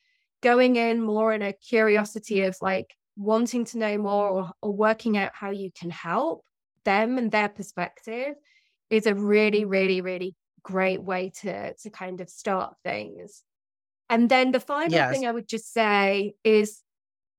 going 0.42 0.74
in 0.74 1.00
more 1.00 1.32
in 1.32 1.40
a 1.40 1.52
curiosity 1.52 2.42
of 2.42 2.56
like 2.60 2.96
wanting 3.16 3.64
to 3.66 3.78
know 3.78 3.96
more 3.96 4.28
or, 4.28 4.50
or 4.60 4.72
working 4.72 5.16
out 5.16 5.30
how 5.34 5.50
you 5.50 5.70
can 5.70 5.90
help 5.90 6.44
them 6.84 7.16
and 7.16 7.30
their 7.30 7.48
perspective 7.48 8.34
is 8.90 9.06
a 9.06 9.14
really, 9.14 9.64
really, 9.64 10.00
really 10.00 10.34
great 10.64 11.00
way 11.00 11.30
to 11.42 11.74
to 11.74 11.90
kind 11.90 12.20
of 12.20 12.28
start 12.28 12.74
things. 12.82 13.44
And 14.10 14.28
then 14.28 14.50
the 14.50 14.58
final 14.58 14.90
yes. 14.90 15.12
thing 15.12 15.28
I 15.28 15.32
would 15.32 15.48
just 15.48 15.72
say 15.72 16.34
is 16.42 16.80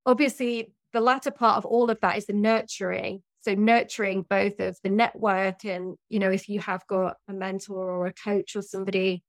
obviously 0.05 0.71
the 0.93 1.01
latter 1.01 1.31
part 1.31 1.57
of 1.57 1.65
all 1.65 1.89
of 1.89 1.99
that 1.99 2.17
is 2.17 2.25
the 2.25 2.33
nurturing. 2.33 3.21
So 3.45 3.53
nurturing 3.53 4.25
both 4.27 4.59
of 4.59 4.75
the 4.83 4.89
network 4.89 5.65
and, 5.65 5.97
you 6.09 6.17
know, 6.17 6.31
if 6.31 6.49
you 6.49 6.59
have 6.61 6.81
got 6.87 7.17
a 7.27 7.33
mentor 7.33 7.91
or 7.91 8.07
a 8.07 8.13
coach 8.13 8.55
or 8.55 8.63
somebody, 8.63 9.23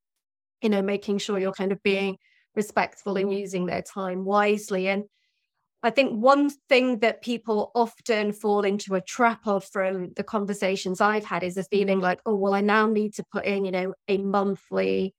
you 0.62 0.70
know, 0.70 0.80
making 0.80 1.18
sure 1.18 1.38
you're 1.38 1.52
kind 1.52 1.70
of 1.70 1.82
being 1.82 2.16
respectful 2.54 3.18
and 3.18 3.30
using 3.30 3.66
their 3.66 3.82
time 3.82 4.24
wisely. 4.24 4.88
And 4.88 5.04
I 5.82 5.90
think 5.90 6.12
one 6.12 6.50
thing 6.70 7.00
that 7.00 7.20
people 7.20 7.72
often 7.74 8.32
fall 8.32 8.64
into 8.64 8.94
a 8.94 9.02
trap 9.02 9.46
of 9.46 9.64
from 9.66 10.14
the 10.16 10.24
conversations 10.24 11.02
I've 11.02 11.26
had 11.26 11.42
is 11.42 11.58
a 11.58 11.64
feeling 11.64 12.00
like, 12.00 12.20
oh, 12.24 12.36
well, 12.36 12.54
I 12.54 12.62
now 12.62 12.86
need 12.86 13.12
to 13.16 13.24
put 13.30 13.44
in, 13.44 13.66
you 13.66 13.70
know, 13.70 13.92
a 14.08 14.16
monthly 14.16 15.14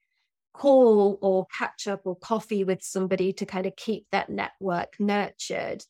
call 0.54 1.20
or 1.22 1.46
catch 1.56 1.88
up 1.88 2.02
or 2.06 2.16
coffee 2.16 2.64
with 2.64 2.82
somebody 2.82 3.32
to 3.34 3.46
kind 3.46 3.68
of 3.68 3.76
keep 3.76 4.08
that 4.12 4.30
network 4.30 4.96
nurtured. 5.00 5.84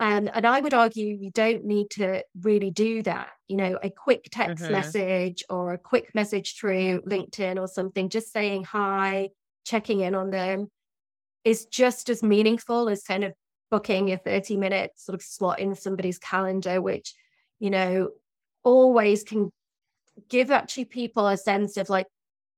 And, 0.00 0.28
and 0.34 0.46
I 0.46 0.60
would 0.60 0.74
argue 0.74 1.06
you 1.06 1.30
don't 1.30 1.64
need 1.64 1.90
to 1.90 2.24
really 2.42 2.70
do 2.70 3.02
that. 3.04 3.28
You 3.46 3.56
know, 3.56 3.78
a 3.82 3.90
quick 3.90 4.28
text 4.30 4.64
mm-hmm. 4.64 4.72
message 4.72 5.44
or 5.48 5.72
a 5.72 5.78
quick 5.78 6.14
message 6.14 6.58
through 6.58 7.02
LinkedIn 7.02 7.60
or 7.60 7.68
something, 7.68 8.08
just 8.08 8.32
saying 8.32 8.64
hi, 8.64 9.30
checking 9.64 10.00
in 10.00 10.14
on 10.14 10.30
them 10.30 10.68
is 11.44 11.66
just 11.66 12.08
as 12.10 12.22
meaningful 12.22 12.88
as 12.88 13.02
kind 13.02 13.22
of 13.22 13.32
booking 13.70 14.12
a 14.12 14.18
30 14.18 14.56
minute 14.56 14.92
sort 14.96 15.14
of 15.14 15.22
slot 15.22 15.60
in 15.60 15.74
somebody's 15.74 16.18
calendar, 16.18 16.80
which, 16.80 17.14
you 17.60 17.70
know, 17.70 18.10
always 18.62 19.22
can 19.22 19.50
give 20.28 20.50
actually 20.50 20.86
people 20.86 21.26
a 21.26 21.36
sense 21.36 21.76
of 21.76 21.88
like, 21.88 22.06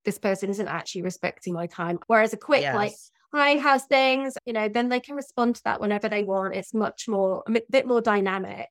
this 0.05 0.19
person 0.19 0.51
isn't 0.51 0.69
actually 0.69 1.03
respecting 1.03 1.53
my 1.53 1.67
time. 1.67 1.99
Whereas 2.07 2.33
a 2.33 2.37
quick, 2.37 2.63
yes. 2.63 2.75
like, 2.75 2.93
hi, 3.37 3.59
how's 3.59 3.85
things? 3.85 4.39
You 4.47 4.55
know, 4.55 4.69
then 4.69 4.89
they 4.89 4.99
can 4.99 5.15
respond 5.15 5.57
to 5.57 5.63
that 5.65 5.79
whenever 5.79 6.09
they 6.09 6.25
want. 6.25 6.55
It's 6.55 6.73
much 6.73 7.07
more, 7.07 7.43
a 7.47 7.61
bit 7.71 7.87
more 7.87 8.01
dynamic. 8.01 8.71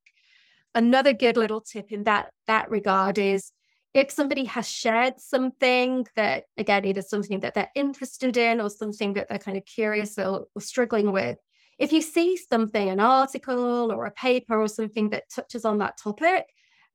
Another 0.73 1.13
good 1.13 1.37
little 1.37 1.61
tip 1.61 1.91
in 1.91 2.03
that 2.05 2.31
that 2.47 2.71
regard 2.71 3.19
is 3.19 3.51
if 3.93 4.09
somebody 4.09 4.45
has 4.45 4.67
shared 4.67 5.19
something 5.19 6.07
that 6.15 6.45
again 6.57 6.83
either 6.83 7.03
something 7.03 7.41
that 7.41 7.53
they're 7.53 7.71
interested 7.75 8.35
in 8.37 8.59
or 8.59 8.69
something 8.69 9.13
that 9.13 9.29
they're 9.29 9.37
kind 9.37 9.55
of 9.55 9.65
curious 9.65 10.17
or, 10.17 10.47
or, 10.53 10.61
struggling 10.61 11.13
with 11.13 11.37
if 11.79 11.93
you 11.93 12.01
see 12.01 12.35
something 12.35 12.89
an 12.89 12.99
article 12.99 13.91
or 13.91 14.05
a 14.05 14.11
paper 14.11 14.59
or 14.59 14.67
something 14.67 15.11
that 15.11 15.29
touches 15.33 15.63
on 15.63 15.77
that 15.77 15.97
topic 15.97 16.45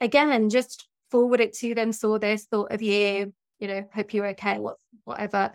again 0.02 0.50
just 0.50 0.88
forward 1.10 1.40
it 1.40 1.54
to 1.54 1.74
them 1.74 1.90
saw 1.90 2.18
this 2.18 2.44
thought 2.44 2.70
of 2.70 2.82
you 2.82 3.32
you 3.60 3.66
know 3.66 3.82
hope 3.94 4.12
you're 4.12 4.26
okay 4.26 4.58
what, 4.58 4.76
whatever 5.04 5.50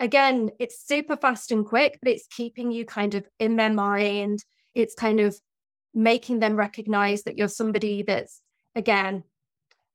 again 0.00 0.50
it's 0.58 0.86
super 0.86 1.16
fast 1.16 1.50
and 1.50 1.66
quick 1.66 1.98
but 2.02 2.12
it's 2.12 2.26
keeping 2.28 2.70
you 2.70 2.84
kind 2.84 3.14
of 3.14 3.26
in 3.38 3.56
their 3.56 3.72
mind 3.72 4.40
it's 4.74 4.94
kind 4.94 5.20
of 5.20 5.38
making 5.94 6.38
them 6.40 6.56
recognize 6.56 7.22
that 7.22 7.38
you're 7.38 7.48
somebody 7.48 8.02
that's 8.02 8.40
again 8.74 9.24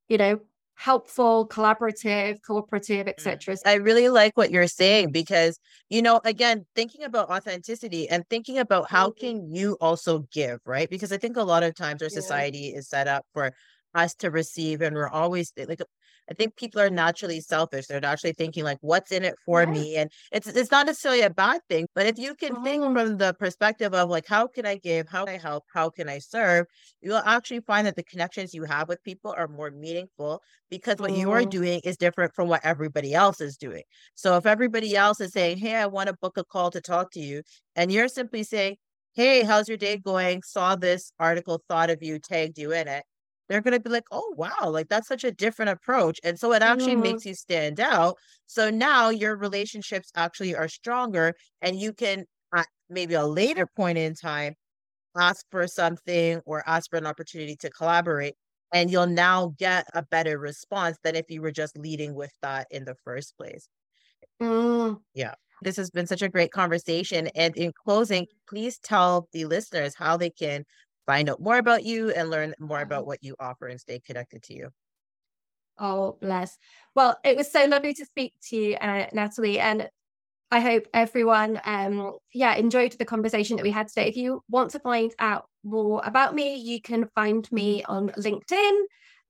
you 0.07 0.17
know 0.17 0.39
helpful, 0.81 1.47
collaborative, 1.47 2.41
cooperative, 2.41 3.07
etc. 3.07 3.55
I 3.67 3.75
really 3.75 4.09
like 4.09 4.35
what 4.35 4.49
you're 4.49 4.67
saying 4.67 5.11
because, 5.11 5.59
you 5.89 6.01
know, 6.01 6.19
again, 6.25 6.65
thinking 6.75 7.03
about 7.03 7.29
authenticity 7.29 8.09
and 8.09 8.27
thinking 8.31 8.57
about 8.57 8.89
how 8.89 9.09
mm-hmm. 9.09 9.19
can 9.19 9.53
you 9.53 9.77
also 9.79 10.25
give, 10.33 10.59
right? 10.65 10.89
Because 10.89 11.11
I 11.11 11.17
think 11.17 11.37
a 11.37 11.43
lot 11.43 11.61
of 11.61 11.75
times 11.75 12.01
our 12.01 12.09
society 12.09 12.69
is 12.69 12.89
set 12.89 13.07
up 13.07 13.27
for 13.31 13.51
us 13.93 14.15
to 14.15 14.31
receive 14.31 14.81
and 14.81 14.95
we're 14.95 15.07
always 15.07 15.53
like 15.67 15.81
I 16.29 16.33
think 16.33 16.55
people 16.55 16.79
are 16.81 16.89
naturally 16.89 17.41
selfish. 17.41 17.87
They're 17.87 17.99
naturally 17.99 18.33
thinking 18.33 18.63
like, 18.63 18.77
"What's 18.81 19.11
in 19.11 19.23
it 19.23 19.35
for 19.45 19.63
yeah. 19.63 19.71
me?" 19.71 19.95
And 19.97 20.11
it's 20.31 20.47
it's 20.47 20.71
not 20.71 20.85
necessarily 20.85 21.21
a 21.21 21.29
bad 21.29 21.61
thing, 21.69 21.87
but 21.95 22.05
if 22.05 22.17
you 22.17 22.35
can 22.35 22.63
think 22.63 22.83
mm-hmm. 22.83 22.93
from 22.97 23.17
the 23.17 23.33
perspective 23.33 23.93
of 23.93 24.09
like, 24.09 24.25
"How 24.27 24.47
can 24.47 24.65
I 24.65 24.77
give? 24.77 25.07
How 25.09 25.25
can 25.25 25.35
I 25.35 25.37
help? 25.37 25.63
How 25.73 25.89
can 25.89 26.07
I 26.09 26.19
serve?" 26.19 26.67
You'll 27.01 27.17
actually 27.17 27.61
find 27.61 27.87
that 27.87 27.95
the 27.95 28.03
connections 28.03 28.53
you 28.53 28.63
have 28.63 28.87
with 28.87 29.03
people 29.03 29.33
are 29.37 29.47
more 29.47 29.71
meaningful 29.71 30.41
because 30.69 30.97
what 30.97 31.15
you 31.15 31.31
are 31.31 31.41
mm-hmm. 31.41 31.49
doing 31.49 31.81
is 31.83 31.97
different 31.97 32.33
from 32.35 32.47
what 32.47 32.61
everybody 32.63 33.13
else 33.13 33.41
is 33.41 33.57
doing. 33.57 33.83
So 34.15 34.37
if 34.37 34.45
everybody 34.45 34.95
else 34.95 35.19
is 35.19 35.33
saying, 35.33 35.57
"Hey, 35.57 35.75
I 35.75 35.87
want 35.87 36.07
to 36.07 36.15
book 36.21 36.37
a 36.37 36.43
call 36.43 36.71
to 36.71 36.81
talk 36.81 37.11
to 37.11 37.19
you," 37.19 37.43
and 37.75 37.91
you're 37.91 38.07
simply 38.07 38.43
saying, 38.43 38.77
"Hey, 39.13 39.43
how's 39.43 39.67
your 39.67 39.77
day 39.77 39.97
going? 39.97 40.43
Saw 40.43 40.75
this 40.75 41.11
article, 41.19 41.61
thought 41.67 41.89
of 41.89 42.01
you, 42.01 42.19
tagged 42.19 42.57
you 42.57 42.71
in 42.71 42.87
it." 42.87 43.03
They're 43.51 43.61
going 43.61 43.73
to 43.73 43.81
be 43.81 43.89
like, 43.89 44.05
oh, 44.11 44.33
wow, 44.37 44.69
like 44.69 44.87
that's 44.87 45.09
such 45.09 45.25
a 45.25 45.31
different 45.31 45.71
approach. 45.71 46.21
And 46.23 46.39
so 46.39 46.53
it 46.53 46.61
actually 46.61 46.93
mm-hmm. 46.93 47.01
makes 47.01 47.25
you 47.25 47.33
stand 47.33 47.81
out. 47.81 48.15
So 48.47 48.69
now 48.69 49.09
your 49.09 49.35
relationships 49.35 50.09
actually 50.15 50.55
are 50.55 50.69
stronger 50.69 51.33
and 51.61 51.77
you 51.77 51.91
can, 51.91 52.23
at 52.55 52.67
maybe 52.89 53.15
a 53.15 53.25
later 53.25 53.67
point 53.75 53.97
in 53.97 54.15
time, 54.15 54.53
ask 55.19 55.45
for 55.51 55.67
something 55.67 56.39
or 56.45 56.63
ask 56.65 56.89
for 56.89 56.95
an 56.95 57.05
opportunity 57.05 57.57
to 57.57 57.69
collaborate. 57.69 58.35
And 58.73 58.89
you'll 58.89 59.05
now 59.07 59.53
get 59.59 59.85
a 59.93 60.01
better 60.01 60.39
response 60.39 60.97
than 61.03 61.17
if 61.17 61.25
you 61.27 61.41
were 61.41 61.51
just 61.51 61.77
leading 61.77 62.15
with 62.15 62.31
that 62.41 62.67
in 62.71 62.85
the 62.85 62.95
first 63.03 63.35
place. 63.37 63.67
Mm. 64.41 65.01
Yeah. 65.13 65.33
This 65.61 65.75
has 65.75 65.89
been 65.89 66.07
such 66.07 66.21
a 66.21 66.29
great 66.29 66.51
conversation. 66.53 67.27
And 67.35 67.55
in 67.57 67.73
closing, 67.83 68.27
please 68.47 68.79
tell 68.79 69.27
the 69.33 69.43
listeners 69.43 69.93
how 69.93 70.15
they 70.15 70.29
can 70.29 70.63
find 71.05 71.29
out 71.29 71.41
more 71.41 71.57
about 71.57 71.83
you 71.83 72.11
and 72.11 72.29
learn 72.29 72.53
more 72.59 72.81
about 72.81 73.05
what 73.05 73.23
you 73.23 73.35
offer 73.39 73.67
and 73.67 73.79
stay 73.79 73.99
connected 73.99 74.43
to 74.43 74.53
you. 74.53 74.69
Oh, 75.79 76.17
bless. 76.21 76.57
Well, 76.95 77.17
it 77.23 77.35
was 77.35 77.51
so 77.51 77.65
lovely 77.65 77.93
to 77.95 78.05
speak 78.05 78.33
to 78.49 78.55
you, 78.55 78.75
uh, 78.75 79.07
Natalie. 79.13 79.59
And 79.59 79.89
I 80.51 80.59
hope 80.59 80.87
everyone, 80.93 81.59
um, 81.63 82.17
yeah, 82.33 82.53
enjoyed 82.55 82.91
the 82.93 83.05
conversation 83.05 83.55
that 83.55 83.63
we 83.63 83.71
had 83.71 83.87
today. 83.87 84.09
If 84.09 84.17
you 84.17 84.43
want 84.49 84.71
to 84.71 84.79
find 84.79 85.15
out 85.17 85.45
more 85.63 86.01
about 86.03 86.35
me, 86.35 86.55
you 86.55 86.81
can 86.81 87.07
find 87.15 87.49
me 87.51 87.83
on 87.85 88.09
LinkedIn 88.09 88.81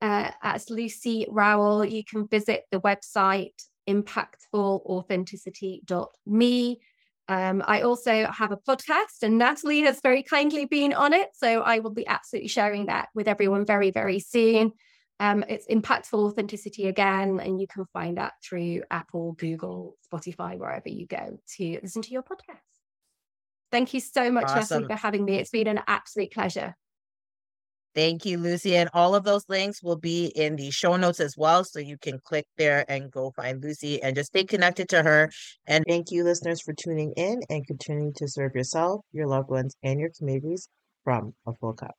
uh, 0.01 0.31
as 0.41 0.69
Lucy 0.69 1.25
Rowell. 1.29 1.85
You 1.85 2.03
can 2.03 2.27
visit 2.27 2.63
the 2.71 2.81
website 2.81 3.53
impactfulauthenticity.me. 3.87 6.79
Um, 7.31 7.63
I 7.65 7.83
also 7.83 8.25
have 8.25 8.51
a 8.51 8.57
podcast, 8.57 9.23
and 9.23 9.37
Natalie 9.37 9.83
has 9.83 10.01
very 10.01 10.21
kindly 10.21 10.65
been 10.65 10.91
on 10.91 11.13
it. 11.13 11.29
So 11.33 11.61
I 11.61 11.79
will 11.79 11.93
be 11.93 12.05
absolutely 12.05 12.49
sharing 12.49 12.87
that 12.87 13.07
with 13.15 13.29
everyone 13.29 13.65
very, 13.65 13.89
very 13.89 14.19
soon. 14.19 14.73
Um, 15.21 15.45
it's 15.47 15.65
Impactful 15.67 16.29
Authenticity 16.29 16.87
again, 16.87 17.39
and 17.39 17.61
you 17.61 17.67
can 17.67 17.85
find 17.93 18.17
that 18.17 18.33
through 18.43 18.83
Apple, 18.91 19.31
Google, 19.31 19.95
Spotify, 20.11 20.57
wherever 20.57 20.89
you 20.89 21.07
go 21.07 21.39
to 21.55 21.79
listen 21.81 22.01
to 22.01 22.11
your 22.11 22.21
podcast. 22.21 22.59
Thank 23.71 23.93
you 23.93 24.01
so 24.01 24.29
much, 24.29 24.49
awesome. 24.49 24.81
Natalie, 24.81 24.93
for 24.93 24.99
having 24.99 25.23
me. 25.23 25.35
It's 25.35 25.51
been 25.51 25.67
an 25.67 25.79
absolute 25.87 26.33
pleasure. 26.33 26.75
Thank 27.93 28.25
you, 28.25 28.37
Lucy. 28.37 28.75
And 28.77 28.89
all 28.93 29.15
of 29.15 29.23
those 29.25 29.43
links 29.49 29.83
will 29.83 29.97
be 29.97 30.27
in 30.27 30.55
the 30.55 30.71
show 30.71 30.95
notes 30.95 31.19
as 31.19 31.35
well. 31.37 31.63
So 31.65 31.79
you 31.79 31.97
can 31.97 32.19
click 32.19 32.45
there 32.57 32.85
and 32.89 33.11
go 33.11 33.31
find 33.35 33.61
Lucy 33.61 34.01
and 34.01 34.15
just 34.15 34.27
stay 34.27 34.45
connected 34.45 34.87
to 34.89 35.03
her. 35.03 35.29
And 35.67 35.83
thank 35.87 36.09
you, 36.11 36.23
listeners, 36.23 36.61
for 36.61 36.73
tuning 36.73 37.13
in 37.17 37.41
and 37.49 37.67
continuing 37.67 38.13
to 38.15 38.27
serve 38.27 38.55
yourself, 38.55 39.01
your 39.11 39.27
loved 39.27 39.49
ones, 39.49 39.75
and 39.83 39.99
your 39.99 40.09
communities 40.17 40.69
from 41.03 41.33
a 41.45 41.53
full 41.53 41.73
cup. 41.73 41.95